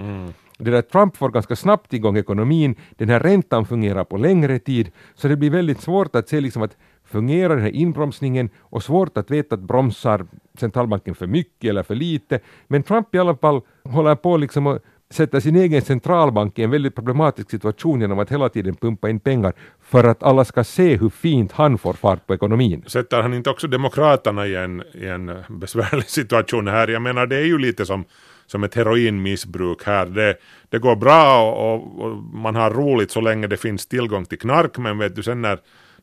det 0.59 0.71
där 0.71 0.83
Trump 0.83 1.17
får 1.17 1.29
ganska 1.29 1.57
snabbt 1.57 1.95
igång 1.95 2.17
ekonomin, 2.17 2.75
den 2.91 3.09
här 3.09 3.21
räntan 3.21 3.67
fungerar 3.67 4.05
på 4.05 4.17
längre 4.17 4.59
tid, 4.59 4.91
så 5.15 5.29
det 5.29 5.37
blir 5.37 5.51
väldigt 5.51 5.81
svårt 5.81 6.17
att 6.17 6.29
se 6.29 6.41
liksom 6.41 6.63
att 6.63 6.77
fungerar 7.05 7.55
den 7.55 7.65
här 7.65 7.75
inbromsningen 7.75 8.51
och 8.59 8.83
svårt 8.83 9.19
att 9.19 9.31
veta 9.31 9.55
att 9.55 9.61
bromsar 9.61 10.27
centralbanken 10.59 11.15
för 11.15 11.27
mycket 11.27 11.71
eller 11.71 11.83
för 11.83 11.95
lite. 11.95 12.41
Men 12.67 12.83
Trump 12.83 13.15
i 13.15 13.19
alla 13.19 13.37
fall 13.37 13.61
håller 13.85 14.15
på 14.15 14.37
liksom 14.37 14.67
att 14.67 14.83
sätter 15.11 15.41
sin 15.41 15.57
egen 15.57 15.83
centralbank 15.83 16.59
i 16.59 16.63
en 16.63 16.71
väldigt 16.71 16.95
problematisk 16.95 17.51
situation 17.51 18.01
genom 18.01 18.19
att 18.19 18.33
hela 18.33 18.49
tiden 18.49 18.77
pumpa 18.77 19.11
in 19.11 19.21
pengar 19.21 19.53
för 19.83 20.05
att 20.05 20.23
alla 20.23 20.45
ska 20.45 20.65
se 20.65 20.97
hur 20.97 21.09
fint 21.09 21.53
han 21.53 21.79
får 21.79 21.93
fart 21.93 22.27
på 22.27 22.35
ekonomin. 22.35 22.85
Sätter 22.87 23.23
han 23.23 23.35
inte 23.35 23.51
också 23.51 23.69
Demokraterna 23.69 24.47
i 24.47 24.57
en, 24.57 24.83
i 24.95 25.07
en 25.07 25.33
besvärlig 25.49 26.05
situation 26.09 26.69
här? 26.69 26.89
Jag 26.89 27.03
menar 27.03 27.27
det 27.27 27.37
är 27.37 27.45
ju 27.45 27.59
lite 27.59 27.87
som, 27.87 28.05
som 28.47 28.65
ett 28.65 28.75
heroinmissbruk 28.75 29.85
här. 29.85 30.07
Det, 30.07 30.37
det 30.69 30.79
går 30.79 30.97
bra 30.97 31.53
och, 31.53 31.75
och, 31.75 32.01
och 32.01 32.17
man 32.17 32.55
har 32.55 32.71
roligt 32.71 33.11
så 33.11 33.21
länge 33.21 33.47
det 33.47 33.57
finns 33.57 33.87
tillgång 33.87 34.25
till 34.25 34.39
knark 34.39 34.79
men 34.79 34.99
vet 34.99 35.17
du 35.17 35.23
sen 35.23 35.43
när 35.43 35.59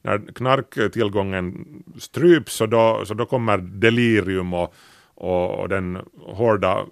när 0.06 0.34
knarktillgången 0.34 1.66
stryps 1.98 2.54
så 2.54 2.66
då, 2.66 3.02
så 3.06 3.14
då 3.14 3.26
kommer 3.26 3.58
delirium 3.58 4.54
och, 4.54 4.74
och, 5.16 5.60
och 5.60 5.70
den 5.70 6.00
hårda 6.22 6.86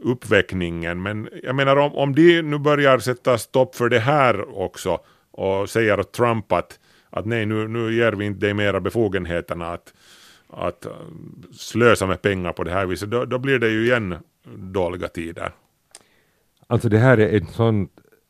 uppväckningen. 0.00 1.02
Men 1.02 1.28
jag 1.42 1.56
menar 1.56 1.76
om, 1.76 1.94
om 1.94 2.14
de 2.14 2.42
nu 2.42 2.58
börjar 2.58 2.98
sätta 2.98 3.38
stopp 3.38 3.74
för 3.74 3.88
det 3.88 3.98
här 3.98 4.58
också 4.58 5.00
och 5.30 5.70
säger 5.70 6.00
åt 6.00 6.12
Trump 6.12 6.52
att, 6.52 6.78
att 7.10 7.26
nej 7.26 7.46
nu, 7.46 7.68
nu 7.68 7.94
ger 7.94 8.12
vi 8.12 8.24
inte 8.24 8.46
dig 8.46 8.54
mera 8.54 8.80
befogenheterna 8.80 9.72
att, 9.72 9.94
att 10.50 10.86
eh, 10.86 10.92
slösa 11.52 12.06
med 12.06 12.22
pengar 12.22 12.52
på 12.52 12.64
det 12.64 12.70
här 12.70 12.86
viset, 12.86 13.10
då, 13.10 13.24
då 13.24 13.38
blir 13.38 13.58
det 13.58 13.68
ju 13.68 13.84
igen 13.84 14.14
dåliga 14.56 15.08
tider. 15.08 15.52
Alltså 16.66 16.88
det 16.88 16.98
här 16.98 17.18
är 17.18 17.36
en 17.36 17.46
sån, 17.46 17.88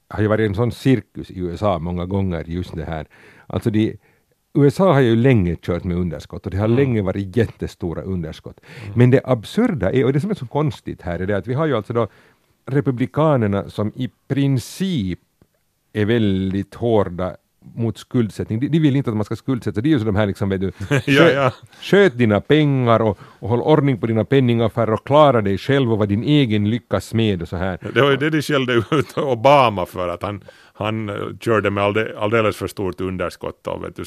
har 0.08 0.22
ju 0.22 0.28
varit 0.28 0.48
en 0.48 0.54
sån 0.54 0.72
cirkus 0.72 1.30
i 1.30 1.38
USA 1.38 1.78
många 1.78 2.06
gånger 2.06 2.44
just 2.46 2.76
det 2.76 2.84
här. 2.84 3.06
Alltså 3.46 3.70
de, 3.70 3.98
USA 4.64 4.92
har 4.92 5.00
ju 5.00 5.16
länge 5.16 5.56
kört 5.56 5.84
med 5.84 5.96
underskott 5.96 6.44
och 6.44 6.50
det 6.50 6.58
har 6.58 6.68
länge 6.68 7.02
varit 7.02 7.36
jättestora 7.36 8.02
underskott. 8.02 8.60
Men 8.94 9.10
det 9.10 9.20
absurda 9.24 9.92
är, 9.92 10.04
och 10.04 10.12
det 10.12 10.20
som 10.20 10.30
är 10.30 10.34
så 10.34 10.46
konstigt 10.46 11.02
här, 11.02 11.18
är 11.18 11.26
det 11.26 11.36
att 11.36 11.46
vi 11.46 11.54
har 11.54 11.66
ju 11.66 11.76
alltså 11.76 11.92
då 11.92 12.08
republikanerna 12.66 13.70
som 13.70 13.92
i 13.96 14.10
princip 14.28 15.18
är 15.92 16.04
väldigt 16.04 16.74
hårda 16.74 17.36
mot 17.74 17.98
skuldsättning. 17.98 18.60
De, 18.60 18.68
de 18.68 18.78
vill 18.78 18.96
inte 18.96 19.10
att 19.10 19.16
man 19.16 19.24
ska 19.24 19.36
skuldsätta 19.36 19.80
Det 19.80 19.88
är 19.88 19.90
ju 19.90 19.98
så 19.98 20.04
de 20.04 20.16
här 20.16 20.26
liksom, 20.26 20.48
vet 20.48 20.60
du, 20.60 20.72
Ja, 21.06 21.30
ja. 21.30 21.52
sköt 21.80 22.18
dina 22.18 22.40
pengar 22.40 23.00
och, 23.00 23.18
och 23.40 23.48
håll 23.48 23.60
ordning 23.60 23.98
på 23.98 24.06
dina 24.06 24.24
penningaffärer 24.24 24.92
och 24.92 25.06
klara 25.06 25.42
dig 25.42 25.58
själv 25.58 25.92
och 25.92 25.98
vad 25.98 26.08
din 26.08 26.22
egen 26.24 26.70
lyckas 26.70 27.14
med 27.14 27.42
och 27.42 27.48
så 27.48 27.56
här. 27.56 27.78
Det 27.94 28.02
var 28.02 28.10
ju 28.10 28.16
det 28.16 28.30
de 28.30 28.42
skällde 28.42 28.72
ut 28.90 29.18
Obama 29.18 29.86
för 29.86 30.08
att 30.08 30.22
han, 30.22 30.40
han 30.78 31.08
eh, 31.08 31.14
körde 31.40 31.70
med 31.70 31.84
alldeles 32.18 32.56
för 32.56 32.66
stort 32.66 33.00
underskott 33.00 33.66
och 33.66 33.84
vet 33.84 33.96
du, 33.96 34.04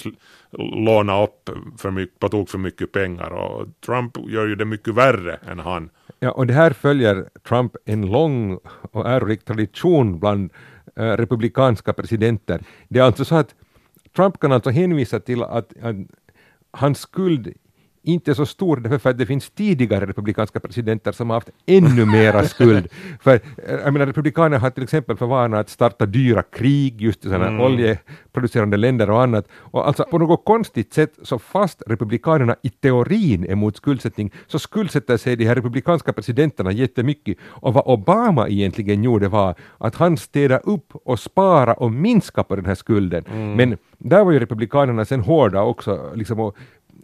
låna 0.86 1.24
upp 1.24 1.50
för 1.78 1.92
mycket, 1.92 2.20
på 2.20 2.30
tok 2.30 2.50
för 2.50 2.58
mycket 2.58 2.92
pengar 2.92 3.30
och 3.30 3.68
Trump 3.86 4.18
gör 4.28 4.48
ju 4.48 4.56
det 4.56 4.66
mycket 4.66 4.94
värre 4.94 5.40
än 5.48 5.60
han. 5.60 5.90
Ja, 6.20 6.32
och 6.32 6.48
det 6.48 6.54
här 6.54 6.72
följer 6.72 7.30
Trump 7.48 7.76
en 7.86 8.12
lång 8.12 8.60
och 8.92 9.10
ärorik 9.10 9.46
tradition 9.46 10.20
bland 10.20 10.52
eh, 10.96 11.04
republikanska 11.04 11.94
presidenter. 11.94 12.62
Det 12.90 13.00
är 13.00 13.04
alltså 13.04 13.26
så 13.26 13.36
att 13.36 13.56
Trump 14.16 14.40
kan 14.40 14.52
alltså 14.52 14.70
hänvisa 14.70 15.20
till 15.20 15.44
att, 15.44 15.74
att 15.82 15.96
hans 16.72 17.00
skuld 17.00 17.54
inte 18.04 18.36
så 18.36 18.46
stor 18.46 18.78
därför 18.78 18.98
för 18.98 19.10
att 19.10 19.18
det 19.18 19.26
finns 19.26 19.50
tidigare 19.50 20.06
republikanska 20.06 20.60
presidenter 20.60 21.12
som 21.12 21.30
har 21.30 21.38
haft 21.38 21.50
ännu 21.66 22.06
mera 22.06 22.44
skuld. 22.54 22.88
För 23.22 23.34
eh, 23.34 23.76
jag 23.84 23.94
menar, 23.94 24.06
republikaner 24.06 24.60
har 24.60 24.70
till 24.70 24.84
exempel 24.84 25.18
för 25.18 25.26
vana 25.26 25.60
att 25.60 25.70
starta 25.70 26.06
dyra 26.06 26.44
krig 26.44 27.02
just 27.02 27.26
i 27.26 27.30
sådana 27.30 27.64
oljeproducerande 27.64 28.78
länder 28.78 29.10
och 29.10 29.22
annat. 29.22 29.48
Och 29.54 29.88
alltså 29.88 30.04
på 30.04 30.18
något 30.18 30.46
konstigt 30.46 30.94
sätt 30.94 31.14
så 31.22 31.40
fast 31.40 31.84
republikanerna 31.88 32.56
i 32.62 32.70
teorin 32.70 33.46
är 33.46 33.56
mot 33.56 33.78
skuldsättning 33.78 34.32
så 34.48 34.60
skuldsätter 34.60 35.18
sig 35.18 35.36
de 35.36 35.46
här 35.46 35.56
republikanska 35.56 36.14
presidenterna 36.14 36.72
jättemycket. 36.72 37.38
Och 37.44 37.74
vad 37.74 37.84
Obama 37.86 38.48
egentligen 38.48 39.04
gjorde 39.04 39.28
var 39.28 39.56
att 39.78 39.96
han 39.96 40.18
städade 40.18 40.62
upp 40.64 40.94
och 41.06 41.20
spara 41.20 41.74
och 41.74 41.92
minska 41.92 42.44
på 42.44 42.56
den 42.56 42.66
här 42.66 42.76
skulden. 42.76 43.24
Men 43.56 43.78
där 43.98 44.24
var 44.24 44.32
ju 44.32 44.40
republikanerna 44.40 45.06
sen 45.06 45.22
hårda 45.22 45.62
också 45.62 46.12
liksom 46.16 46.40
och 46.40 46.58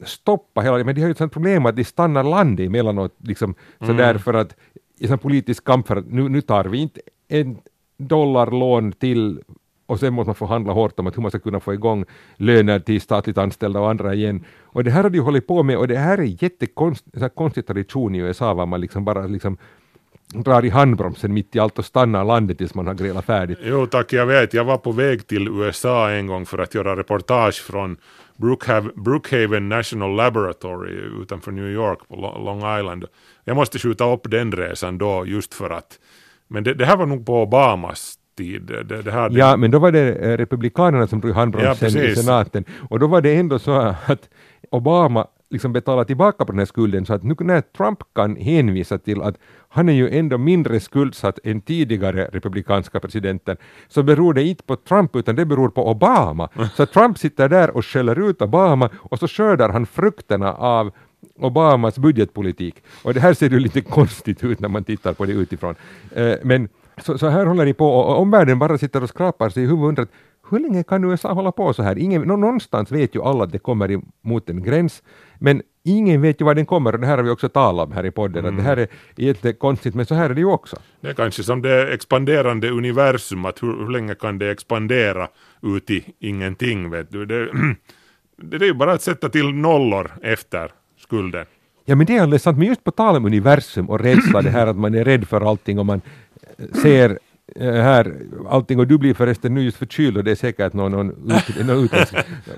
stoppa 0.05 0.61
hela 0.61 0.83
men 0.83 0.95
de 0.95 1.01
har 1.01 1.07
ju 1.07 1.11
ett 1.11 1.17
sånt 1.17 1.33
problem 1.33 1.65
att 1.65 1.75
de 1.75 1.83
stannar 1.83 2.23
landet 2.23 2.65
emellanåt 2.65 3.15
liksom 3.17 3.55
sådär 3.79 4.17
för 4.17 4.33
att 4.33 4.55
i 4.97 5.07
sån 5.07 5.17
politisk 5.19 5.63
kamp 5.63 5.87
för 5.87 5.95
att 5.95 6.11
nu, 6.11 6.29
nu 6.29 6.41
tar 6.41 6.65
vi 6.65 6.77
inte 6.77 7.01
en 7.27 7.57
dollar 7.97 8.51
lån 8.51 8.91
till 8.91 9.41
och 9.85 9.99
sen 9.99 10.13
måste 10.13 10.27
man 10.27 10.35
förhandla 10.35 10.73
hårt 10.73 10.99
om 10.99 11.07
att 11.07 11.17
hur 11.17 11.21
man 11.21 11.31
ska 11.31 11.39
kunna 11.39 11.59
få 11.59 11.73
igång 11.73 12.05
löner 12.35 12.79
till 12.79 13.01
statligt 13.01 13.37
anställda 13.37 13.79
och 13.79 13.89
andra 13.89 14.13
igen. 14.13 14.43
Och 14.63 14.83
det 14.83 14.91
här 14.91 15.03
har 15.03 15.09
de 15.09 15.19
hållit 15.19 15.47
på 15.47 15.63
med 15.63 15.77
och 15.77 15.87
det 15.87 15.97
här 15.97 16.17
är 16.17 16.43
jättekonstig 16.43 17.35
konstig 17.35 17.67
tradition 17.67 18.15
i 18.15 18.17
USA 18.17 18.53
var 18.53 18.65
man 18.65 18.81
liksom 18.81 19.05
bara 19.05 19.27
liksom 19.27 19.57
drar 20.33 20.65
i 20.65 20.69
handbromsen 20.69 21.33
mitt 21.33 21.55
i 21.55 21.59
allt 21.59 21.79
och 21.79 21.85
stannar 21.85 22.23
landet 22.25 22.57
tills 22.57 22.75
man 22.75 22.87
har 22.87 22.93
grälat 22.93 23.25
färdigt. 23.25 23.59
Jo 23.63 23.85
tack, 23.85 24.13
jag 24.13 24.25
vet. 24.25 24.53
Jag 24.53 24.63
var 24.65 24.77
på 24.77 24.91
väg 24.91 25.27
till 25.27 25.47
USA 25.47 26.09
en 26.11 26.27
gång 26.27 26.45
för 26.45 26.57
att 26.57 26.75
göra 26.75 26.95
reportage 26.95 27.61
från 27.61 27.97
Brookhaven, 28.35 28.91
Brookhaven 28.95 29.69
National 29.69 30.15
Laboratory 30.15 30.93
utanför 31.21 31.51
New 31.51 31.67
York 31.67 31.99
på 32.07 32.15
Lo- 32.15 32.43
Long 32.45 32.57
Island. 32.79 33.05
Jag 33.43 33.55
måste 33.55 33.79
skjuta 33.79 34.13
upp 34.13 34.31
den 34.31 34.51
resan 34.51 34.97
då 34.97 35.25
just 35.25 35.53
för 35.53 35.69
att, 35.69 35.99
men 36.47 36.63
det, 36.63 36.73
det 36.73 36.85
här 36.85 36.97
var 36.97 37.05
nog 37.05 37.25
på 37.25 37.43
Obamas 37.43 38.15
tid. 38.37 38.61
Det, 38.61 39.01
det, 39.01 39.11
här, 39.11 39.29
Ja, 39.33 39.57
men 39.57 39.71
då 39.71 39.79
var 39.79 39.91
det 39.91 40.15
eh, 40.15 40.37
republikanerna 40.37 41.07
som 41.07 41.19
drog 41.21 41.31
Ja, 41.31 41.35
handbromsen 41.39 41.89
i 41.89 41.93
precis. 41.93 42.25
senaten. 42.25 42.65
Och 42.89 42.99
då 42.99 43.07
var 43.07 43.21
det 43.21 43.35
ändå 43.35 43.59
så 43.59 43.71
att 44.05 44.29
Obama 44.71 45.27
liksom 45.49 45.73
betala 45.73 46.05
tillbaka 46.05 46.45
på 46.45 46.51
den 46.51 46.59
här 46.59 46.65
skulden 46.65 47.05
så 47.05 47.13
att 47.13 47.23
nu 47.23 47.35
när 47.39 47.61
Trump 47.61 47.99
kan 48.15 48.35
hänvisa 48.35 48.97
till 48.97 49.21
att 49.21 49.35
han 49.69 49.89
är 49.89 49.93
ju 49.93 50.09
ändå 50.09 50.37
mindre 50.37 50.79
skuldsatt 50.79 51.39
än 51.43 51.61
tidigare 51.61 52.29
republikanska 52.33 52.99
presidenten, 52.99 53.57
så 53.87 54.03
beror 54.03 54.33
det 54.33 54.43
inte 54.43 54.63
på 54.63 54.75
Trump 54.75 55.15
utan 55.15 55.35
det 55.35 55.45
beror 55.45 55.69
på 55.69 55.89
Obama. 55.89 56.49
Så 56.75 56.85
Trump 56.85 57.17
sitter 57.17 57.49
där 57.49 57.69
och 57.69 57.85
skäller 57.85 58.29
ut 58.29 58.41
Obama 58.41 58.89
och 58.95 59.19
så 59.19 59.27
skördar 59.27 59.69
han 59.69 59.85
frukterna 59.85 60.53
av 60.53 60.91
Obamas 61.39 61.97
budgetpolitik. 61.97 62.83
Och 63.03 63.13
det 63.13 63.19
här 63.19 63.33
ser 63.33 63.49
ju 63.49 63.59
lite 63.59 63.81
konstigt 63.81 64.43
ut 64.43 64.59
när 64.59 64.69
man 64.69 64.83
tittar 64.83 65.13
på 65.13 65.25
det 65.25 65.33
utifrån. 65.33 65.75
Eh, 66.15 66.35
men 66.43 66.69
så, 67.01 67.17
så, 67.17 67.27
här 67.27 67.45
håller 67.45 67.65
ni 67.65 67.73
på 67.73 67.89
och 67.89 68.21
omvärlden 68.21 68.59
bara 68.59 68.77
sitter 68.77 69.03
och 69.03 69.09
skrapar 69.09 69.49
sig 69.49 69.63
i 69.63 69.65
huvudet 69.65 69.83
och 69.83 69.89
undrar 69.89 70.07
hur 70.49 70.59
länge 70.59 70.83
kan 70.83 71.03
USA 71.03 71.33
hålla 71.33 71.51
på 71.51 71.73
så 71.73 71.83
här? 71.83 71.97
Ingen, 71.97 72.21
någonstans 72.21 72.91
vet 72.91 73.15
ju 73.15 73.21
alla 73.21 73.43
att 73.43 73.51
det 73.51 73.59
kommer 73.59 74.01
mot 74.21 74.49
en 74.49 74.63
gräns, 74.63 75.03
men 75.39 75.61
ingen 75.83 76.21
vet 76.21 76.41
ju 76.41 76.45
var 76.45 76.55
den 76.55 76.65
kommer 76.65 76.93
och 76.93 76.99
det 76.99 77.07
här 77.07 77.17
har 77.17 77.23
vi 77.23 77.29
också 77.29 77.49
talat 77.49 77.87
om 77.87 77.93
här 77.93 78.05
i 78.05 78.11
podden, 78.11 78.45
mm. 78.45 78.55
att 78.55 78.63
det 78.63 78.69
här 78.69 78.77
är 78.77 78.87
jättekonstigt, 79.15 79.95
men 79.95 80.05
så 80.05 80.15
här 80.15 80.29
är 80.29 80.33
det 80.33 80.41
ju 80.41 80.47
också. 80.47 80.77
Det 81.01 81.09
är 81.09 81.13
kanske 81.13 81.43
som 81.43 81.61
det 81.61 81.93
expanderande 81.93 82.69
universum, 82.69 83.45
att 83.45 83.63
hur, 83.63 83.77
hur 83.77 83.89
länge 83.89 84.15
kan 84.15 84.37
det 84.37 84.51
expandera 84.51 85.27
ut 85.61 85.89
i 85.89 86.03
ingenting, 86.19 86.89
vet 86.89 87.11
du. 87.11 87.25
Det, 87.25 87.47
det 88.41 88.57
är 88.57 88.65
ju 88.67 88.73
bara 88.73 88.93
att 88.93 89.01
sätta 89.01 89.29
till 89.29 89.53
nollor 89.53 90.11
efter 90.21 90.71
skulden. 90.97 91.45
Ja 91.85 91.95
men 91.95 92.05
det 92.05 92.17
är 92.17 92.21
alldeles 92.21 92.43
sant, 92.43 92.57
men 92.57 92.67
just 92.67 92.83
på 92.83 92.91
tal 92.91 93.15
om 93.15 93.25
universum 93.25 93.89
och 93.89 93.99
rädsla, 93.99 94.41
det 94.41 94.49
här 94.49 94.67
att 94.67 94.77
man 94.77 94.95
är 94.95 95.03
rädd 95.03 95.27
för 95.27 95.49
allting 95.49 95.79
och 95.79 95.85
man 95.85 96.01
ser 96.73 97.09
eh, 97.09 97.15
här 97.55 98.21
allting 98.49 98.79
och 98.79 98.87
du 98.87 98.97
blir 98.97 99.13
förresten 99.13 99.53
nu 99.53 99.61
just 99.61 99.77
förkyld 99.77 100.17
och 100.17 100.23
det 100.23 100.31
är 100.31 100.35
säkert 100.35 100.73
någon, 100.73 100.91
någon, 100.91 101.31
ut, 101.31 101.65
någon 101.65 101.83
utländsk 101.83 102.15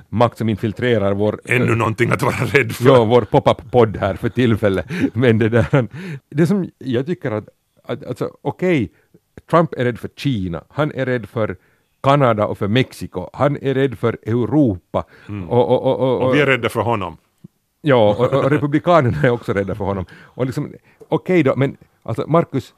makt 0.10 0.38
som 0.38 0.50
infiltrerar 0.50 1.14
vår... 1.14 1.42
Ännu 1.46 1.76
någonting 1.76 2.12
att 2.12 2.22
vara 2.22 2.36
rädd 2.36 2.72
för. 2.72 2.86
Ja, 2.86 3.04
vår 3.04 3.22
pop-up-podd 3.22 3.98
här 3.98 4.16
för 4.16 4.30
tillfället. 4.30 4.86
Men 5.14 5.38
det 5.38 5.50
där, 5.50 5.88
det 6.30 6.48
som 6.48 6.70
jag 6.78 7.06
tycker 7.06 7.32
att, 7.32 7.50
att 7.84 8.06
alltså 8.06 8.32
okej, 8.42 8.84
okay, 8.84 8.90
Trump 9.50 9.74
är 9.78 9.86
rädd 9.86 10.00
för 10.00 10.10
Kina, 10.16 10.64
han 10.70 10.92
är 10.92 11.06
rädd 11.06 11.30
för 11.30 11.56
Kanada 12.04 12.46
och 12.46 12.58
för 12.58 12.68
Mexiko, 12.68 13.30
han 13.34 13.58
är 13.62 13.74
rädd 13.74 13.98
för 13.98 14.18
Europa. 14.26 15.04
Mm. 15.30 15.50
Och, 15.50 15.70
och, 15.70 15.84
och, 15.84 16.00
och, 16.00 16.28
och 16.28 16.36
vi 16.36 16.42
är 16.42 16.46
rädda 16.46 16.70
för 16.70 16.82
honom. 16.82 17.18
Ja, 17.82 18.16
och, 18.20 18.34
och 18.34 18.52
republikanerna 18.52 19.22
är 19.22 19.30
också 19.30 19.54
rädda 19.54 19.76
för 19.76 19.86
honom. 19.86 20.06
Och 20.22 20.46
liksom, 20.46 20.66
okej 20.66 20.80
okay 21.10 21.44
då, 21.44 21.56
men 21.56 21.78
alltså 22.04 22.26
Marcus, 22.28 22.74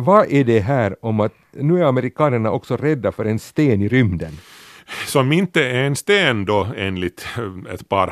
vad 0.00 0.32
är 0.32 0.44
det 0.44 0.60
här 0.60 0.96
om 1.00 1.20
att 1.20 1.32
nu 1.52 1.80
är 1.80 1.84
amerikanerna 1.84 2.50
också 2.50 2.76
rädda 2.76 3.12
för 3.12 3.24
en 3.24 3.38
sten 3.38 3.82
i 3.82 3.88
rymden? 3.88 4.38
Som 5.06 5.32
inte 5.32 5.64
är 5.64 5.84
en 5.84 5.96
sten 5.96 6.44
då 6.44 6.66
enligt 6.76 7.26
eh, 7.38 7.74
ett 7.74 7.88
par 7.88 8.06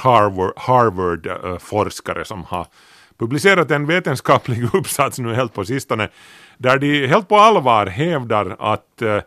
Harvard-forskare 0.57 2.25
som 2.25 2.45
har 2.45 2.67
publicerat 3.19 3.71
en 3.71 3.87
vetenskaplig 3.87 4.65
uppsats 4.75 5.19
nu 5.19 5.35
helt 5.35 5.55
på 5.55 5.65
sistone 5.65 6.09
där 6.59 6.79
de 6.79 7.07
helt 7.07 7.29
på 7.29 7.37
allvar 7.37 7.87
hävdar 7.87 8.57
att 8.59 9.03
uh, 9.03 9.21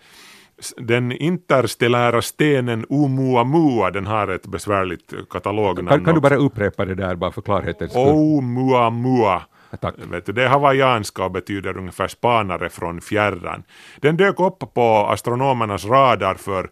den 0.77 1.11
interstellära 1.11 2.21
stenen 2.21 2.85
Oumuamua, 2.89 3.91
den 3.91 4.05
har 4.05 4.27
ett 4.27 4.47
besvärligt 4.47 5.13
katalognamn. 5.29 5.87
Kan, 5.87 6.05
kan 6.05 6.15
du 6.15 6.21
bara 6.21 6.35
upprepa 6.35 6.85
det 6.85 6.95
där 6.95 7.15
bara 7.15 7.31
för 7.31 7.41
klarhetens 7.41 7.91
skull? 7.91 8.07
Oumuamua. 8.07 9.41
Tack. 9.77 9.95
Vet 9.97 10.25
du, 10.25 10.31
det 10.31 10.43
är 10.43 10.47
hawaiianska 10.47 11.23
och 11.23 11.31
betyder 11.31 11.77
ungefär 11.77 12.07
spanare 12.07 12.69
från 12.69 13.01
fjärran. 13.01 13.63
Den 13.97 14.17
dök 14.17 14.39
upp 14.39 14.73
på 14.73 15.07
astronomernas 15.07 15.85
radar 15.85 16.35
för, 16.35 16.69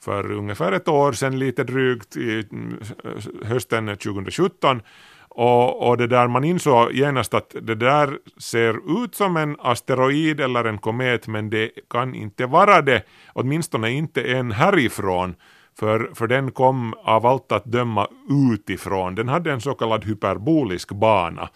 för 0.00 0.32
ungefär 0.32 0.72
ett 0.72 0.88
år 0.88 1.12
sedan, 1.12 1.38
lite 1.38 1.64
drygt, 1.64 2.16
i 2.16 2.46
mm, 2.52 2.80
hösten 3.44 3.86
2017. 3.86 4.82
Och, 5.28 5.88
och 5.88 5.96
det 5.96 6.06
där 6.06 6.28
man 6.28 6.44
insåg 6.44 6.92
genast 6.92 7.34
att 7.34 7.54
det 7.62 7.74
där 7.74 8.18
ser 8.38 9.04
ut 9.04 9.14
som 9.14 9.36
en 9.36 9.56
asteroid 9.60 10.40
eller 10.40 10.64
en 10.64 10.78
komet 10.78 11.26
men 11.26 11.50
det 11.50 11.70
kan 11.90 12.14
inte 12.14 12.46
vara 12.46 12.82
det, 12.82 13.02
åtminstone 13.32 13.90
inte 13.90 14.22
en 14.22 14.52
härifrån. 14.52 15.34
För, 15.78 16.10
för 16.14 16.26
den 16.26 16.50
kom 16.50 16.94
av 17.04 17.26
allt 17.26 17.52
att 17.52 17.64
döma 17.64 18.08
utifrån. 18.52 19.14
Den 19.14 19.28
hade 19.28 19.52
en 19.52 19.60
så 19.60 19.74
kallad 19.74 20.04
hyperbolisk 20.04 20.92
bana 20.92 21.48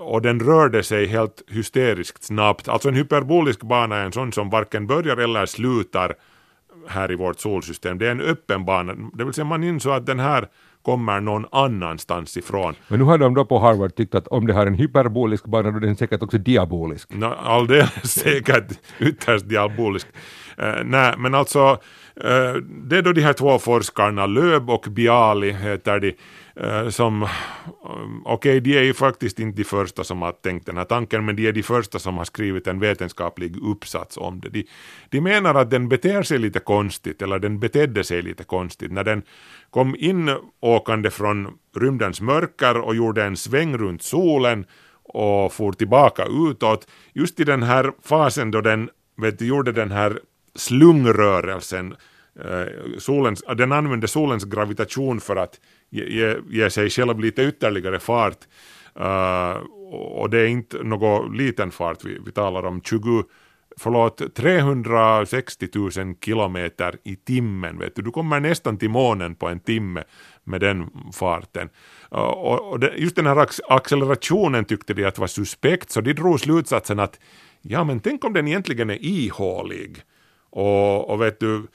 och 0.00 0.22
den 0.22 0.40
rörde 0.40 0.82
sig 0.82 1.06
helt 1.06 1.42
hysteriskt 1.48 2.24
snabbt. 2.24 2.68
Alltså 2.68 2.88
en 2.88 2.94
hyperbolisk 2.94 3.62
bana 3.62 3.96
är 3.96 4.04
en 4.04 4.12
sån 4.12 4.32
som 4.32 4.50
varken 4.50 4.86
börjar 4.86 5.16
eller 5.16 5.46
slutar 5.46 6.14
här 6.88 7.12
i 7.12 7.14
vårt 7.14 7.40
solsystem. 7.40 7.98
Det 7.98 8.06
är 8.06 8.10
en 8.10 8.20
öppen 8.20 8.64
bana, 8.64 8.94
det 9.14 9.24
vill 9.24 9.34
säga 9.34 9.44
man 9.44 9.64
insåg 9.64 9.92
att 9.92 10.06
den 10.06 10.20
här 10.20 10.48
kommer 10.82 11.20
någon 11.20 11.46
annanstans 11.52 12.36
ifrån. 12.36 12.74
Men 12.88 12.98
nu 12.98 13.04
har 13.04 13.18
de 13.18 13.34
då 13.34 13.44
på 13.44 13.58
Harvard 13.58 13.94
tyckt 13.94 14.14
att 14.14 14.28
om 14.28 14.46
det 14.46 14.52
har 14.52 14.66
en 14.66 14.74
hyperbolisk 14.74 15.44
bana 15.44 15.70
då 15.70 15.76
är 15.76 15.80
den 15.80 15.96
säkert 15.96 16.22
också 16.22 16.38
diabolisk. 16.38 17.14
No, 17.14 17.24
alldeles 17.26 17.90
säkert 18.04 18.78
ytterst 18.98 19.48
diabolisk. 19.48 20.06
Uh, 20.62 20.84
nej, 20.84 21.14
men 21.18 21.34
alltså 21.34 21.78
Eh, 22.16 22.54
det 22.62 22.98
är 22.98 23.02
då 23.02 23.12
de 23.12 23.20
här 23.20 23.32
två 23.32 23.58
forskarna, 23.58 24.26
Löb 24.26 24.70
och 24.70 24.86
Biali 24.90 25.52
heter 25.52 26.00
de, 26.00 26.14
eh, 26.56 26.88
som, 26.88 27.22
eh, 27.22 27.28
okej 28.24 28.58
okay, 28.58 28.60
de 28.60 28.78
är 28.78 28.82
ju 28.82 28.94
faktiskt 28.94 29.38
inte 29.38 29.56
de 29.56 29.64
första 29.64 30.04
som 30.04 30.22
har 30.22 30.32
tänkt 30.32 30.66
den 30.66 30.76
här 30.76 30.84
tanken, 30.84 31.24
men 31.24 31.36
de 31.36 31.48
är 31.48 31.52
de 31.52 31.62
första 31.62 31.98
som 31.98 32.16
har 32.16 32.24
skrivit 32.24 32.66
en 32.66 32.80
vetenskaplig 32.80 33.56
uppsats 33.62 34.16
om 34.16 34.40
det. 34.40 34.48
De, 34.48 34.66
de 35.08 35.20
menar 35.20 35.54
att 35.54 35.70
den 35.70 35.88
beter 35.88 36.22
sig 36.22 36.38
lite 36.38 36.60
konstigt, 36.60 37.22
eller 37.22 37.38
den 37.38 37.58
betedde 37.58 38.04
sig 38.04 38.22
lite 38.22 38.44
konstigt, 38.44 38.92
när 38.92 39.04
den 39.04 39.22
kom 39.70 39.96
in 39.98 40.36
åkande 40.60 41.10
från 41.10 41.48
rymdens 41.76 42.20
mörker 42.20 42.80
och 42.80 42.94
gjorde 42.94 43.24
en 43.24 43.36
sväng 43.36 43.76
runt 43.76 44.02
solen 44.02 44.66
och 45.02 45.52
for 45.52 45.72
tillbaka 45.72 46.26
utåt. 46.50 46.86
Just 47.12 47.40
i 47.40 47.44
den 47.44 47.62
här 47.62 47.92
fasen 48.02 48.50
då 48.50 48.60
den 48.60 48.90
vet, 49.16 49.40
gjorde 49.40 49.72
den 49.72 49.90
här 49.90 50.18
slungrörelsen, 50.54 51.96
eh, 52.40 52.98
solens, 52.98 53.42
den 53.56 53.72
använder 53.72 54.06
solens 54.06 54.44
gravitation 54.44 55.20
för 55.20 55.36
att 55.36 55.60
ge, 55.90 56.04
ge, 56.04 56.36
ge 56.50 56.70
sig 56.70 56.90
själv 56.90 57.20
lite 57.20 57.42
ytterligare 57.42 58.00
fart. 58.00 58.38
Uh, 59.00 59.56
och 59.92 60.30
det 60.30 60.40
är 60.40 60.46
inte 60.46 60.82
någon 60.82 61.36
liten 61.36 61.70
fart, 61.70 62.04
vi, 62.04 62.18
vi 62.26 62.32
talar 62.32 62.66
om 62.66 62.80
20 62.82 63.24
förlåt, 63.76 64.34
360 64.34 65.68
000 65.74 65.90
kilometer 66.24 66.96
i 67.04 67.16
timmen. 67.16 67.78
Vet 67.78 67.96
du. 67.96 68.02
du 68.02 68.10
kommer 68.10 68.40
nästan 68.40 68.78
till 68.78 68.90
månen 68.90 69.34
på 69.34 69.48
en 69.48 69.60
timme 69.60 70.04
med 70.44 70.60
den 70.60 70.90
farten. 71.12 71.68
Eh, 72.12 72.18
och, 72.18 72.72
och 72.72 72.80
det, 72.80 72.94
just 72.96 73.16
den 73.16 73.26
här 73.26 73.48
accelerationen 73.68 74.64
tyckte 74.64 74.94
de 74.94 75.04
att 75.04 75.18
var 75.18 75.26
suspekt, 75.26 75.90
så 75.90 76.00
de 76.00 76.12
drog 76.12 76.40
slutsatsen 76.40 77.00
att 77.00 77.20
ja 77.62 77.84
men 77.84 78.00
tänk 78.00 78.24
om 78.24 78.32
den 78.32 78.48
egentligen 78.48 78.90
är 78.90 79.04
ihålig. 79.04 80.02
Och, 80.54 81.10
och 81.10 81.20
vet 81.20 81.40
du, 81.40 81.66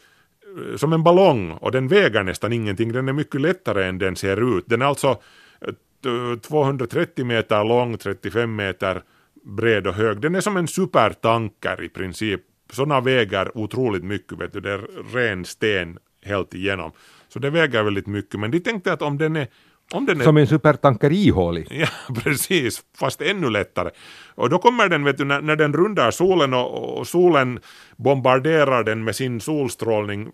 som 0.77 0.93
en 0.93 1.03
ballong 1.03 1.51
och 1.51 1.71
den 1.71 1.87
väger 1.87 2.23
nästan 2.23 2.53
ingenting, 2.53 2.91
den 2.91 3.09
är 3.09 3.13
mycket 3.13 3.41
lättare 3.41 3.85
än 3.85 3.97
den 3.97 4.15
ser 4.15 4.57
ut. 4.57 4.63
Den 4.67 4.81
är 4.81 4.85
alltså 4.85 5.21
eh, 5.61 6.39
230 6.39 7.25
meter 7.25 7.63
lång, 7.63 7.97
35 7.97 8.55
meter 8.55 9.01
bred 9.43 9.87
och 9.87 9.93
hög. 9.93 10.21
Den 10.21 10.35
är 10.35 10.41
som 10.41 10.57
en 10.57 10.67
supertanker 10.67 11.83
i 11.83 11.89
princip. 11.89 12.41
Sådana 12.71 13.01
väger 13.01 13.57
otroligt 13.57 14.03
mycket, 14.03 14.39
vet 14.39 14.53
du, 14.53 14.59
det 14.59 14.71
är 14.71 15.13
ren 15.13 15.45
sten 15.45 15.97
helt 16.25 16.53
igenom. 16.53 16.91
Så 17.27 17.39
det 17.39 17.49
väger 17.49 17.83
väldigt 17.83 18.07
mycket, 18.07 18.39
men 18.39 18.51
de 18.51 18.59
tänkte 18.59 18.93
att 18.93 19.01
om 19.01 19.17
den 19.17 19.35
är 19.35 19.47
om 19.93 20.05
den 20.05 20.21
är... 20.21 20.25
Som 20.25 20.37
en 20.37 20.47
supertanker 20.47 21.11
ihålig. 21.11 21.67
Ja, 21.71 21.87
precis, 22.23 22.81
fast 22.97 23.21
ännu 23.21 23.49
lättare. 23.49 23.89
Och 24.35 24.49
då 24.49 24.57
kommer 24.57 24.89
den, 24.89 25.03
vet 25.03 25.17
du, 25.17 25.25
när, 25.25 25.41
när 25.41 25.55
den 25.55 25.73
rundar 25.73 26.11
solen 26.11 26.53
och, 26.53 26.97
och, 26.97 27.07
solen 27.07 27.59
bombarderar 27.97 28.83
den 28.83 29.03
med 29.03 29.15
sin 29.15 29.41
solstrålning 29.41 30.31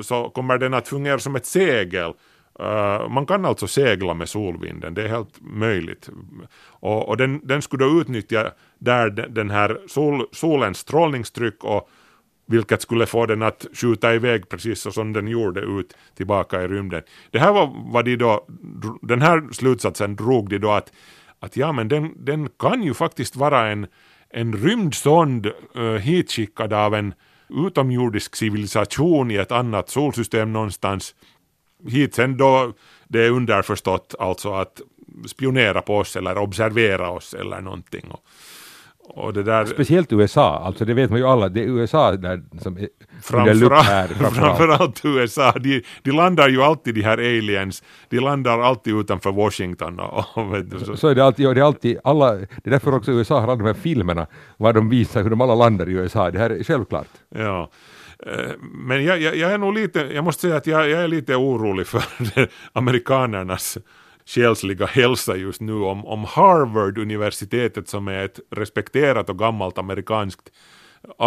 så 0.00 0.30
kommer 0.30 0.58
den 0.58 0.74
att 0.74 0.88
fungera 0.88 1.18
som 1.18 1.36
ett 1.36 1.46
segel 1.46 2.12
Uh, 2.60 3.08
man 3.08 3.26
kan 3.26 3.44
alltså 3.44 3.66
segla 3.66 4.14
med 4.14 4.28
solvinden, 4.28 4.94
det 4.94 5.02
är 5.02 5.08
helt 5.08 5.40
möjligt. 5.40 6.10
Och, 6.64 7.08
och 7.08 7.16
den, 7.16 7.46
den 7.46 7.62
skulle 7.62 7.84
då 7.84 8.00
utnyttja 8.00 8.52
där 8.78 9.10
den 9.10 9.50
här 9.50 9.80
sol, 9.88 10.26
solens 10.32 10.78
strålningstryck 10.78 11.64
och 11.64 11.88
vilket 12.52 12.82
skulle 12.82 13.06
få 13.06 13.26
den 13.26 13.42
att 13.42 13.66
skjuta 13.72 14.14
iväg 14.14 14.48
precis 14.48 14.80
så 14.80 14.92
som 14.92 15.12
den 15.12 15.28
gjorde 15.28 15.60
ut 15.60 15.96
tillbaka 16.14 16.62
i 16.62 16.68
rymden. 16.68 17.02
Det 17.30 17.38
här 17.38 17.52
var 17.52 17.72
vad 17.92 18.04
de 18.04 18.16
då, 18.16 18.46
den 19.02 19.22
här 19.22 19.52
slutsatsen 19.52 20.16
drog 20.16 20.48
de 20.48 20.58
då 20.58 20.70
att, 20.70 20.92
att 21.40 21.56
ja 21.56 21.72
men 21.72 21.88
den, 21.88 22.24
den 22.24 22.48
kan 22.58 22.82
ju 22.82 22.94
faktiskt 22.94 23.36
vara 23.36 23.70
en, 23.70 23.86
en 24.30 24.52
rymdsond 24.52 25.46
uh, 25.76 25.96
hitskickad 25.96 26.72
av 26.72 26.94
en 26.94 27.14
utomjordisk 27.48 28.36
civilisation 28.36 29.30
i 29.30 29.34
ett 29.36 29.52
annat 29.52 29.88
solsystem 29.88 30.52
någonstans 30.52 31.14
hit 31.88 32.14
sen 32.14 32.36
då 32.36 32.72
det 33.08 33.24
är 33.24 33.30
underförstått 33.30 34.14
alltså 34.18 34.52
att 34.52 34.80
spionera 35.26 35.82
på 35.82 35.98
oss 35.98 36.16
eller 36.16 36.38
observera 36.38 37.10
oss 37.10 37.34
eller 37.34 37.60
någonting. 37.60 38.10
Och, 38.10 38.24
och 39.14 39.32
det 39.32 39.42
där... 39.42 39.64
Speciellt 39.64 40.12
USA, 40.12 40.58
alltså 40.58 40.84
det 40.84 40.94
vet 40.94 41.10
man 41.10 41.18
ju 41.18 41.26
alla, 41.26 41.48
det 41.48 41.60
är 41.60 41.64
USA 41.64 42.12
där 42.16 42.42
som 42.60 42.76
är 42.76 43.54
lupp 43.54 43.72
här 43.72 44.06
Framförallt, 44.08 44.12
framförallt. 44.12 44.58
framförallt 44.58 45.04
USA, 45.04 45.52
de, 45.58 45.82
de 46.02 46.10
landar 46.10 46.48
ju 46.48 46.62
alltid 46.62 46.94
de 46.94 47.02
här 47.02 47.18
aliens, 47.18 47.82
de 48.08 48.18
landar 48.20 48.58
alltid 48.60 48.94
utanför 48.94 49.32
Washington 49.32 50.00
och, 50.00 50.54
vet 50.54 50.70
du, 50.70 50.78
så, 50.78 50.96
Så 50.96 51.08
är 51.08 51.14
det 51.14 51.24
alltid, 51.24 51.46
och 51.46 51.54
det 51.54 51.60
är 51.60 51.64
alltid 51.64 51.98
alla, 52.04 52.34
det 52.34 52.46
är 52.64 52.70
därför 52.70 52.94
också 52.94 53.12
USA 53.12 53.40
har 53.40 53.42
alla 53.48 53.56
de 53.56 53.66
här 53.66 53.74
filmerna, 53.74 54.26
var 54.56 54.72
de 54.72 54.88
visar 54.88 55.22
hur 55.22 55.30
de 55.30 55.40
alla 55.40 55.54
landar 55.54 55.88
i 55.88 55.92
USA, 55.92 56.30
det 56.30 56.38
här 56.38 56.50
är 56.50 56.64
självklart. 56.64 57.08
Ja. 57.34 57.70
Eh, 58.26 58.50
Men 58.60 59.04
jag, 59.04 59.20
jag, 59.20 59.36
jag 59.36 59.52
är 59.52 59.58
nog 59.58 59.74
lite, 59.74 60.00
jag 60.00 60.24
måste 60.24 60.40
säga 60.42 60.56
att 60.56 60.66
jag, 60.66 60.90
jag 60.90 61.02
är 61.02 61.08
lite 61.08 61.36
orolig 61.36 61.86
för 61.86 62.02
amerikanernas 62.72 63.78
själsliga 64.26 64.86
hälsa 64.86 65.36
just 65.36 65.60
nu 65.60 65.74
om, 65.74 66.06
om 66.06 66.24
Harvard-universitetet 66.24 67.88
som 67.88 68.08
är 68.08 68.24
ett 68.24 68.40
respekterat 68.50 69.30
och 69.30 69.38
gammalt 69.38 69.78
amerikanskt 69.78 70.52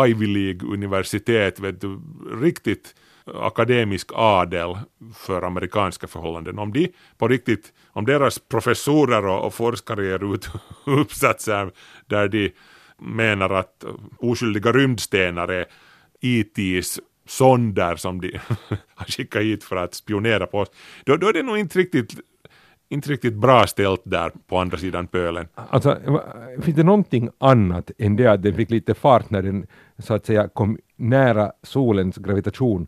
Ivy 0.08 0.28
League-universitet, 0.28 1.60
vet 1.60 1.82
du, 1.82 2.02
riktigt 2.42 2.96
akademisk 3.26 4.12
adel 4.14 4.78
för 5.16 5.42
amerikanska 5.42 6.08
förhållanden. 6.08 6.60
Om 6.60 6.74
de 6.74 6.92
på 7.18 7.28
riktigt, 7.28 7.74
om 7.88 8.06
deras 8.06 8.40
professorer 8.40 9.26
och, 9.26 9.46
och 9.46 9.54
forskare 9.54 10.06
ger 10.06 10.34
ut 10.34 10.50
uppsatser 10.86 11.72
där 12.06 12.28
de 12.28 12.52
menar 12.98 13.50
att 13.50 13.86
oskyldiga 14.18 14.72
rymdstenar 14.72 15.48
är 15.48 15.66
e 16.22 16.44
ITs 16.56 17.00
sonder 17.28 17.96
som 17.96 18.22
de 18.22 18.40
har 18.96 19.06
skickat 19.06 19.42
hit 19.42 19.64
för 19.64 19.76
att 19.76 19.94
spionera 19.94 20.48
på 20.48 20.60
oss, 20.60 20.72
då, 21.04 21.18
då 21.18 21.28
är 21.28 21.34
det 21.34 21.44
nog 21.44 21.58
inte 21.58 21.80
riktigt, 21.80 22.14
inte 22.96 23.10
riktigt 23.10 23.34
bra 23.34 23.68
ställt 23.68 24.02
där 24.04 24.32
på 24.48 24.58
andra 24.58 24.78
sidan 24.78 25.08
pölen. 25.08 25.48
Alltså, 25.56 25.98
finns 26.62 26.78
det 26.78 26.84
någonting 26.84 27.30
annat 27.38 27.92
än 27.98 28.16
det 28.16 28.28
att 28.28 28.44
den 28.44 28.54
fick 28.54 28.70
lite 28.70 28.94
fart 28.94 29.30
när 29.30 29.42
den 29.42 29.68
så 29.98 30.14
att 30.14 30.26
säga 30.26 30.48
kom 30.48 30.78
nära 30.96 31.52
solens 31.64 32.18
gravitation 32.18 32.88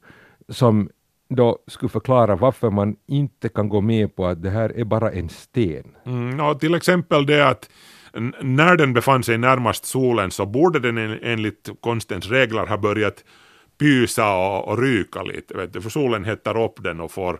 som 0.49 0.89
då 1.29 1.57
skulle 1.67 1.89
förklara 1.89 2.35
varför 2.35 2.69
man 2.69 2.95
inte 3.07 3.49
kan 3.49 3.69
gå 3.69 3.81
med 3.81 4.15
på 4.15 4.25
att 4.25 4.43
det 4.43 4.49
här 4.49 4.79
är 4.79 4.83
bara 4.83 5.11
en 5.11 5.29
sten. 5.29 5.83
Mm, 6.05 6.39
och 6.39 6.59
till 6.59 6.75
exempel 6.75 7.25
det 7.25 7.47
att 7.47 7.69
när 8.41 8.75
den 8.75 8.93
befann 8.93 9.23
sig 9.23 9.37
närmast 9.37 9.85
solen 9.85 10.31
så 10.31 10.45
borde 10.45 10.79
den 10.79 10.97
en, 10.97 11.19
enligt 11.23 11.69
konstens 11.79 12.29
regler 12.29 12.65
ha 12.65 12.77
börjat 12.77 13.23
pysa 13.77 14.35
och, 14.35 14.67
och 14.67 14.81
ryka 14.81 15.23
lite, 15.23 15.57
vet 15.57 15.73
du, 15.73 15.81
för 15.81 15.89
solen 15.89 16.25
hettar 16.25 16.63
upp 16.63 16.83
den 16.83 16.99
och 16.99 17.11
får, 17.11 17.39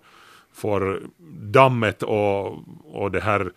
får 0.58 1.02
dammet 1.42 2.04
och, 2.04 2.46
och 2.84 3.12
det 3.12 3.20
här 3.22 3.52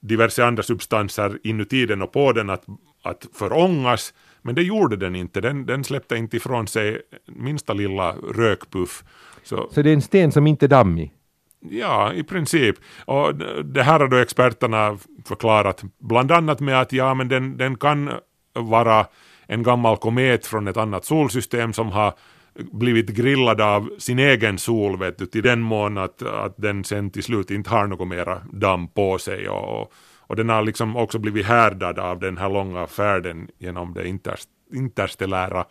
diverse 0.00 0.44
andra 0.44 0.62
substanser 0.62 1.38
inuti 1.42 1.86
den 1.86 2.02
och 2.02 2.12
på 2.12 2.32
den 2.32 2.50
att, 2.50 2.64
att 3.02 3.26
förångas, 3.34 4.14
men 4.42 4.54
det 4.54 4.62
gjorde 4.62 4.96
den 4.96 5.16
inte, 5.16 5.40
den, 5.40 5.66
den 5.66 5.84
släppte 5.84 6.16
inte 6.16 6.36
ifrån 6.36 6.66
sig 6.66 7.02
minsta 7.26 7.72
lilla 7.72 8.12
rökpuff. 8.12 9.04
Så, 9.42 9.68
Så 9.70 9.82
det 9.82 9.90
är 9.90 9.94
en 9.94 10.02
sten 10.02 10.32
som 10.32 10.46
inte 10.46 10.66
är 10.66 10.68
dammig. 10.68 11.12
Ja, 11.60 12.12
i 12.12 12.22
princip. 12.22 12.76
Och 13.04 13.34
det 13.64 13.82
här 13.82 14.00
har 14.00 14.08
då 14.08 14.16
experterna 14.16 14.98
förklarat 15.24 15.84
bland 15.98 16.32
annat 16.32 16.60
med 16.60 16.80
att 16.80 16.92
ja, 16.92 17.14
men 17.14 17.28
den, 17.28 17.56
den 17.56 17.76
kan 17.76 18.10
vara 18.52 19.06
en 19.46 19.62
gammal 19.62 19.96
komet 19.96 20.46
från 20.46 20.68
ett 20.68 20.76
annat 20.76 21.04
solsystem 21.04 21.72
som 21.72 21.88
har 21.88 22.14
blivit 22.72 23.10
grillad 23.10 23.60
av 23.60 23.90
sin 23.98 24.18
egen 24.18 24.58
sol, 24.58 24.98
vet 24.98 25.18
du, 25.18 25.26
till 25.26 25.42
den 25.42 25.60
mån 25.60 25.98
att, 25.98 26.22
att 26.22 26.54
den 26.56 26.84
sen 26.84 27.10
till 27.10 27.22
slut 27.22 27.50
inte 27.50 27.70
har 27.70 27.86
något 27.86 28.08
mera 28.08 28.42
damm 28.52 28.88
på 28.88 29.18
sig 29.18 29.48
och, 29.48 29.92
och 30.20 30.36
den 30.36 30.48
har 30.48 30.62
liksom 30.62 30.96
också 30.96 31.18
blivit 31.18 31.46
härdad 31.46 31.98
av 31.98 32.18
den 32.20 32.36
här 32.38 32.50
långa 32.50 32.86
färden 32.86 33.48
genom 33.58 33.94
det 33.94 34.08
interst, 34.08 34.48
interstellära 34.74 35.64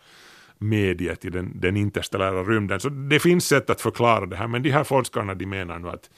mediet 0.58 1.24
i 1.24 1.30
den, 1.30 1.60
den 1.60 1.76
interstellära 1.76 2.42
rymden. 2.42 2.80
Så 2.80 2.88
det 2.88 3.18
finns 3.18 3.46
sätt 3.46 3.70
att 3.70 3.80
förklara 3.80 4.26
det 4.26 4.36
här, 4.36 4.46
men 4.48 4.62
de 4.62 4.70
här 4.70 4.84
forskarna 4.84 5.34
de 5.34 5.46
menar 5.46 5.78
nu 5.78 5.88
att, 5.88 6.10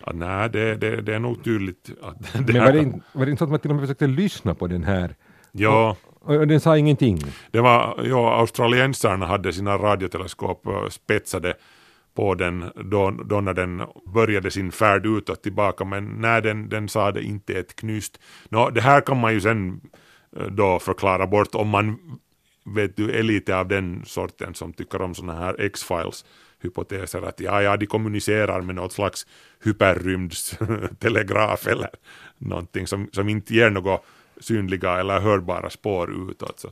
att 0.00 0.16
nej, 0.16 0.50
det, 0.50 0.74
det, 0.76 1.00
det 1.02 1.14
är 1.14 1.18
nog 1.18 1.44
tydligt 1.44 1.90
att 2.02 2.32
det 2.46 2.52
Men 2.52 2.64
var 2.64 2.72
det, 2.72 2.78
inte- 2.78 3.00
var 3.12 3.24
det 3.24 3.30
inte 3.30 3.38
så 3.38 3.44
att 3.44 3.50
man 3.50 3.60
till 3.60 3.70
och 3.70 3.76
med 3.76 3.82
försökte 3.82 4.06
lyssna 4.06 4.54
på 4.54 4.66
den 4.66 4.84
här? 4.84 5.14
Ja, 5.52 5.96
och, 6.20 6.46
den 6.46 6.60
sa 6.60 6.78
ingenting. 6.78 7.18
det 7.50 7.60
var, 7.60 8.00
ja, 8.04 8.34
australiensarna 8.34 9.26
hade 9.26 9.52
sina 9.52 9.78
radioteleskop 9.78 10.66
eh, 10.66 10.88
spetsade 10.88 11.54
på 12.14 12.34
den 12.34 12.70
då, 12.84 13.10
då 13.10 13.40
när 13.40 13.54
den 13.54 13.82
började 14.14 14.50
sin 14.50 14.72
färd 14.72 15.06
utåt 15.06 15.42
tillbaka, 15.42 15.84
men 15.84 16.04
när 16.04 16.40
den, 16.40 16.68
den 16.68 16.88
sa 16.88 17.12
det 17.12 17.22
inte 17.22 17.54
ett 17.54 17.76
knyst. 17.76 18.20
Nå, 18.48 18.70
det 18.70 18.80
här 18.80 19.00
kan 19.00 19.20
man 19.20 19.32
ju 19.32 19.40
sen 19.40 19.80
eh, 20.36 20.46
då 20.46 20.78
förklara 20.78 21.26
bort 21.26 21.54
om 21.54 21.68
man 21.68 21.98
vet 22.64 22.96
du, 22.96 23.18
är 23.18 23.22
lite 23.22 23.56
av 23.56 23.68
den 23.68 24.02
sorten 24.06 24.54
som 24.54 24.72
tycker 24.72 25.02
om 25.02 25.14
sådana 25.14 25.38
här 25.38 25.60
X-files 25.60 26.24
hypoteser 26.62 27.22
att 27.22 27.40
ja, 27.40 27.62
ja, 27.62 27.76
de 27.76 27.86
kommunicerar 27.86 28.60
med 28.60 28.74
något 28.74 28.92
slags 28.92 29.26
hyperrymdstelegraf 29.64 31.66
eller 31.66 31.90
någonting 32.38 32.86
som, 32.86 33.08
som 33.12 33.28
inte 33.28 33.54
ger 33.54 33.70
något 33.70 34.04
synliga 34.40 35.00
eller 35.00 35.20
hörbara 35.20 35.70
spår 35.70 36.30
utåt. 36.30 36.60
Så. 36.60 36.68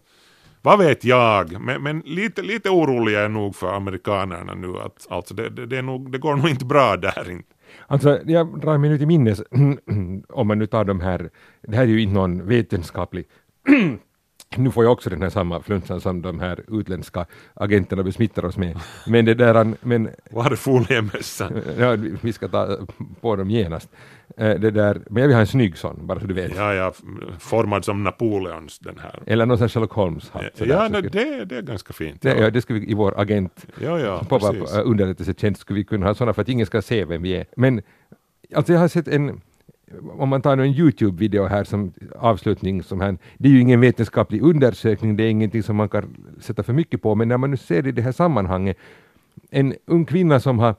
Vad 0.63 0.79
vet 0.79 1.05
jag, 1.05 1.61
men, 1.61 1.83
men 1.83 2.01
lite, 2.01 2.43
lite 2.43 2.71
orolig 2.71 3.15
är 3.15 3.23
jag 3.23 3.31
nog 3.31 3.57
för 3.57 3.73
amerikanerna 3.73 4.55
nu. 4.55 4.79
Att, 4.79 5.07
alltså 5.11 5.35
det, 5.35 5.49
det, 5.51 5.67
det, 5.67 5.79
är 5.79 5.83
nog, 5.83 6.13
det 6.13 6.19
går 6.19 6.37
nog 6.37 6.49
inte 6.49 6.65
bra 6.65 6.97
där. 6.97 7.31
Inte. 7.31 7.55
Alltså, 7.87 8.21
jag 8.27 8.61
drar 8.61 8.79
mig 8.79 8.91
nu 8.91 8.99
till 8.99 9.07
minnes, 9.07 9.43
om 10.29 10.47
man 10.47 10.59
nu 10.59 10.67
tar 10.67 10.85
de 10.85 11.01
här, 11.01 11.31
det 11.63 11.77
här 11.77 11.83
är 11.83 11.87
ju 11.87 12.03
inte 12.03 12.15
någon 12.15 12.47
vetenskaplig 12.47 13.25
nu 14.57 14.71
får 14.71 14.85
jag 14.85 14.93
också 14.93 15.11
den 15.11 15.23
här 15.23 15.31
samma 15.31 15.61
flunsan 15.63 16.01
som 16.01 16.23
de 16.23 16.41
här 16.41 16.61
utländska 16.81 17.27
agenterna 17.55 18.03
besmittar 18.03 18.45
oss 18.45 18.57
med. 18.57 18.79
Men 19.07 19.25
det 19.25 19.35
där, 19.35 19.75
men 19.81 20.09
Var 20.31 20.51
är 20.51 20.57
foliemössan? 20.57 21.63
ja, 21.79 21.97
vi- 22.23 22.33
ska 22.33 22.49
ta 22.49 22.79
på 23.21 23.37
dem 23.37 23.51
genast. 23.51 23.89
Eh, 24.37 24.61
Det 24.61 24.71
där, 24.71 25.01
men 25.11 25.21
jag 25.21 25.29
vill 25.29 25.35
ha 25.37 25.41
en 25.41 25.47
snygg 25.47 25.79
sån, 25.79 26.07
bara 26.07 26.21
så 26.21 26.27
du 26.27 26.35
vet. 26.35 26.57
Ja, 26.57 26.75
ja, 26.75 26.93
formad 27.39 27.85
som 27.85 28.05
Napoleons 28.05 28.79
den 28.79 28.99
här. 28.99 29.23
Eller 29.27 29.47
någon 29.47 29.59
sån 29.59 29.69
Sherlock 29.69 29.93
Holmes-hatt. 29.93 30.57
sådär, 30.57 30.71
Ja, 30.75 30.89
nej, 30.89 31.03
skulle- 31.03 31.25
det, 31.25 31.45
det 31.45 31.57
är 31.57 31.63
ganska 31.63 31.93
fint. 31.93 32.23
det, 32.23 32.39
ja, 32.39 32.51
det 32.51 32.63
ska 32.63 32.75
vi 32.75 32.91
i 32.91 32.95
vår 32.95 33.21
agent 33.21 33.67
ja, 33.83 33.99
ja 34.01 34.23
precis. 34.29 34.77
uh, 34.77 34.81
underrättelsetjänst 34.85 35.61
skulle 35.61 35.77
vi 35.79 35.85
kunna 35.85 36.07
ha 36.07 36.15
sådana 36.15 36.33
för 36.35 36.43
att 36.43 36.49
ingen 36.49 36.67
ska 36.67 36.83
se 36.83 37.05
vem 37.05 37.23
vi 37.23 37.33
är. 37.37 37.47
Men 37.57 37.83
alltså 38.55 38.73
jag 38.73 38.81
har 38.81 38.89
sett 38.89 39.09
en, 39.09 39.41
om 40.19 40.29
man 40.29 40.43
tar 40.43 40.57
nu 40.57 40.63
en 40.63 40.75
Youtube-video 40.75 41.47
här 41.47 41.65
som 41.65 41.93
avslutning, 42.17 42.83
som 42.83 43.01
här, 43.01 43.17
det 43.39 43.49
är 43.49 43.53
ju 43.53 43.61
ingen 43.61 43.81
vetenskaplig 43.81 44.43
undersökning, 44.43 45.17
det 45.17 45.25
är 45.25 45.31
ingenting 45.31 45.63
som 45.63 45.77
man 45.77 45.89
kan 45.89 46.17
sätta 46.41 46.63
för 46.63 46.73
mycket 46.73 47.03
på, 47.03 47.15
men 47.15 47.29
när 47.29 47.39
man 47.39 47.51
nu 47.51 47.57
ser 47.57 47.83
det 47.83 47.89
i 47.89 47.93
det 47.93 48.03
här 48.03 48.13
sammanhanget, 48.13 48.77
en 49.51 49.75
ung 49.87 50.05
kvinna 50.05 50.41
som 50.41 50.59
har 50.59 50.75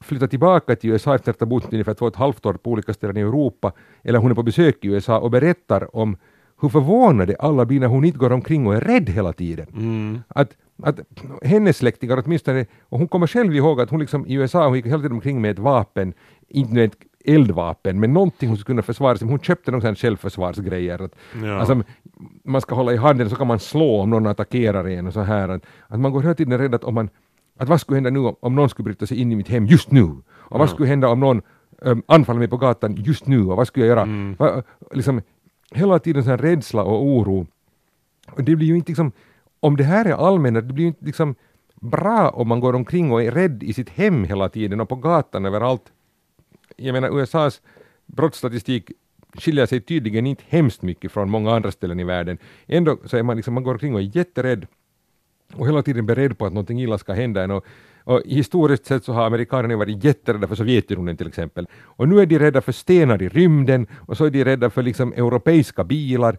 flyttat 0.00 0.30
tillbaka 0.30 0.76
till 0.76 0.90
USA 0.90 1.14
efter 1.14 1.30
att 1.30 1.40
ha 1.40 1.46
bott 1.46 1.72
ungefär 1.72 1.94
två 1.94 2.06
och 2.06 2.12
ett 2.12 2.18
halvt 2.18 2.46
år 2.46 2.54
på 2.54 2.70
olika 2.70 2.94
ställen 2.94 3.16
i 3.16 3.20
Europa, 3.20 3.72
eller 4.02 4.18
hon 4.18 4.30
är 4.30 4.34
på 4.34 4.42
besök 4.42 4.84
i 4.84 4.88
USA 4.88 5.18
och 5.18 5.30
berättar 5.30 5.96
om 5.96 6.16
hur 6.60 6.68
förvånade 6.68 7.36
alla 7.38 7.64
blir 7.64 7.80
när 7.80 7.86
hon 7.86 8.04
inte 8.04 8.18
går 8.18 8.32
omkring 8.32 8.66
och 8.66 8.74
är 8.74 8.80
rädd 8.80 9.08
hela 9.08 9.32
tiden. 9.32 9.66
Mm. 9.74 10.20
Att, 10.28 10.56
att 10.82 11.00
hennes 11.42 11.76
släktingar 11.76 12.22
åtminstone, 12.24 12.66
och 12.82 12.98
hon 12.98 13.08
kommer 13.08 13.26
själv 13.26 13.54
ihåg 13.54 13.80
att 13.80 13.90
hon 13.90 14.00
liksom 14.00 14.26
i 14.26 14.34
USA, 14.34 14.66
hon 14.66 14.76
gick 14.76 14.86
hela 14.86 14.98
tiden 14.98 15.12
omkring 15.12 15.40
med 15.40 15.50
ett 15.50 15.58
vapen, 15.58 16.14
inte 16.48 16.82
ett 16.82 16.96
eldvapen, 17.24 18.00
men 18.00 18.12
någonting 18.12 18.48
hon 18.48 18.58
skulle 18.58 18.74
kunna 18.74 18.82
försvara 18.82 19.16
sig. 19.16 19.28
Hon 19.28 19.38
köpte 19.38 19.70
någon 19.70 19.80
sån 19.80 19.94
självförsvarsgrejer. 19.94 21.02
Att, 21.02 21.12
Ja. 21.42 21.58
alltså, 21.58 21.82
man 22.44 22.60
ska 22.60 22.74
hålla 22.74 22.92
i 22.92 22.96
handen 22.96 23.30
så 23.30 23.36
kan 23.36 23.46
man 23.46 23.58
slå 23.58 24.00
om 24.00 24.10
någon 24.10 24.26
attackerar 24.26 24.88
en 24.88 25.06
och 25.06 25.12
så 25.12 25.20
här. 25.20 25.48
Att, 25.48 25.62
att 25.88 26.00
man 26.00 26.12
går 26.12 26.22
hela 26.22 26.34
tiden 26.34 26.58
rädd 26.58 26.74
att 26.74 26.84
om 26.84 26.94
man 26.94 27.08
att 27.58 27.68
vad 27.68 27.80
skulle 27.80 27.96
hända 27.96 28.10
nu 28.10 28.18
om, 28.18 28.36
om 28.40 28.54
någon 28.54 28.68
skulle 28.68 28.84
bryta 28.84 29.06
sig 29.06 29.20
in 29.20 29.32
i 29.32 29.36
mitt 29.36 29.48
hem 29.48 29.66
just 29.66 29.90
nu? 29.90 30.02
Och 30.28 30.58
vad 30.58 30.70
skulle 30.70 30.88
hända 30.88 31.08
om 31.08 31.20
någon 31.20 31.42
um, 31.78 32.02
anfaller 32.06 32.38
mig 32.38 32.48
på 32.48 32.56
gatan 32.56 32.94
just 32.96 33.26
nu? 33.26 33.40
Och 33.46 33.56
vad 33.56 33.66
skulle 33.66 33.86
jag 33.86 33.96
göra? 33.96 34.34
Va, 34.38 34.62
liksom, 34.92 35.20
hela 35.74 35.98
tiden 35.98 36.24
sån 36.24 36.38
rädsla 36.38 36.82
och 36.82 37.06
oro. 37.06 37.46
Och 38.32 38.44
det 38.44 38.56
blir 38.56 38.66
ju 38.66 38.76
inte 38.76 38.90
liksom, 38.90 39.12
om 39.60 39.76
det 39.76 39.84
här 39.84 40.04
är 40.04 40.12
allmänna, 40.12 40.60
det 40.60 40.72
blir 40.72 40.84
ju 40.84 40.88
inte 40.88 41.04
liksom 41.04 41.34
bra 41.80 42.28
om 42.28 42.48
man 42.48 42.60
går 42.60 42.74
omkring 42.74 43.12
och 43.12 43.22
är 43.22 43.30
rädd 43.30 43.62
i 43.62 43.72
sitt 43.72 43.88
hem 43.90 44.24
hela 44.24 44.48
tiden 44.48 44.80
och 44.80 44.88
på 44.88 44.96
gatan 44.96 45.44
överallt. 45.46 45.82
Jag 46.82 46.92
menar 46.92 47.20
USAs 47.20 47.60
brottsstatistik 48.06 48.90
skiljer 49.34 49.66
sig 49.66 49.80
tydligen 49.80 50.26
inte 50.26 50.44
hemskt 50.48 50.82
mycket 50.82 51.12
från 51.12 51.30
många 51.30 51.54
andra 51.54 51.70
ställen 51.70 52.00
i 52.00 52.04
världen. 52.04 52.38
Ändå 52.66 52.98
så 53.04 53.16
är 53.16 53.22
man 53.22 53.36
liksom, 53.36 53.54
man 53.54 53.62
går 53.62 53.72
omkring 53.72 53.94
och 53.94 54.00
är 54.00 54.16
jätterädd 54.16 54.66
och 55.54 55.68
hela 55.68 55.82
tiden 55.82 56.06
beredd 56.06 56.38
på 56.38 56.46
att 56.46 56.52
någonting 56.52 56.80
illa 56.80 56.98
ska 56.98 57.12
hända 57.12 57.42
en. 57.42 57.50
Och, 57.50 57.66
och 58.04 58.22
historiskt 58.24 58.86
sett 58.86 59.04
så 59.04 59.12
har 59.12 59.26
amerikanerna 59.26 59.76
varit 59.76 60.04
jätterädda 60.04 60.48
för 60.48 60.54
Sovjetunionen 60.54 61.16
till 61.16 61.28
exempel. 61.28 61.66
Och 61.82 62.08
nu 62.08 62.20
är 62.20 62.26
de 62.26 62.38
rädda 62.38 62.60
för 62.60 62.72
stenar 62.72 63.22
i 63.22 63.28
rymden 63.28 63.86
och 63.98 64.16
så 64.16 64.24
är 64.24 64.30
de 64.30 64.44
rädda 64.44 64.70
för 64.70 64.82
liksom 64.82 65.12
europeiska 65.12 65.84
bilar. 65.84 66.38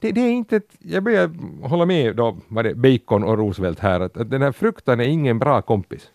Det, 0.00 0.12
det 0.12 0.20
är 0.20 0.30
inte 0.30 0.56
ett, 0.56 0.76
jag 0.78 1.02
börjar 1.02 1.30
hålla 1.68 1.86
med 1.86 2.16
då, 2.16 2.36
var 2.48 2.62
det 2.62 2.74
Bacon 2.74 3.24
och 3.24 3.38
Roosevelt 3.38 3.78
här, 3.78 4.00
att, 4.00 4.16
att 4.16 4.30
den 4.30 4.42
här 4.42 4.52
fruktan 4.52 5.00
är 5.00 5.04
ingen 5.04 5.38
bra 5.38 5.62
kompis. 5.62 6.10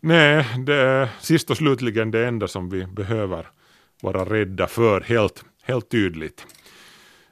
Nej, 0.00 0.46
det 0.66 0.74
är 0.74 1.08
sist 1.20 1.50
och 1.50 1.56
slutligen 1.56 2.10
det 2.10 2.26
enda 2.26 2.48
som 2.48 2.70
vi 2.70 2.86
behöver 2.86 3.46
vara 4.02 4.24
rädda 4.24 4.66
för, 4.66 5.00
helt, 5.00 5.44
helt 5.62 5.90
tydligt. 5.90 6.46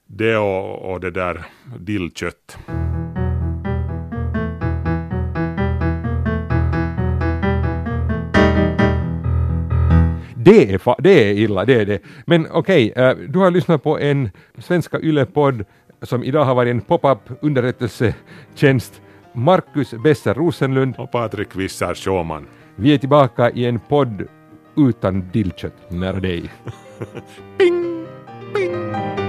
det 0.07 0.37
och, 0.37 0.93
och 0.93 1.01
det 1.01 1.11
där 1.11 1.45
dillkött. 1.79 2.59
Det 10.35 10.73
är, 10.73 10.79
fa- 10.79 11.01
det 11.03 11.31
är 11.31 11.35
illa, 11.35 11.65
det 11.65 11.75
är 11.75 11.87
det. 11.87 12.01
Men 12.27 12.47
okej, 12.51 12.91
okay, 12.91 13.05
uh, 13.05 13.31
du 13.31 13.39
har 13.39 13.51
lyssnat 13.51 13.83
på 13.83 13.99
en 13.99 14.31
svenska 14.59 15.01
Yle-podd 15.01 15.65
som 16.03 16.25
idag 16.25 16.45
har 16.45 16.55
varit 16.55 16.71
en 16.71 16.81
pop-up 16.81 17.19
underrättelsetjänst. 17.41 19.03
Marcus 19.37 19.95
Besser 20.05 20.35
Rosenlund. 20.35 20.95
Och 20.99 21.11
Patrik 21.11 21.57
Wissar 21.57 21.95
Schåman. 21.95 22.47
Vi 22.77 22.95
är 22.95 22.99
tillbaka 22.99 23.51
i 23.51 23.67
en 23.67 23.81
podd 23.81 24.29
utan 24.77 25.31
dillkött 25.33 25.91
nära 25.91 26.21
dig. 26.21 26.53
ping, 27.59 28.07
ping. 28.55 29.26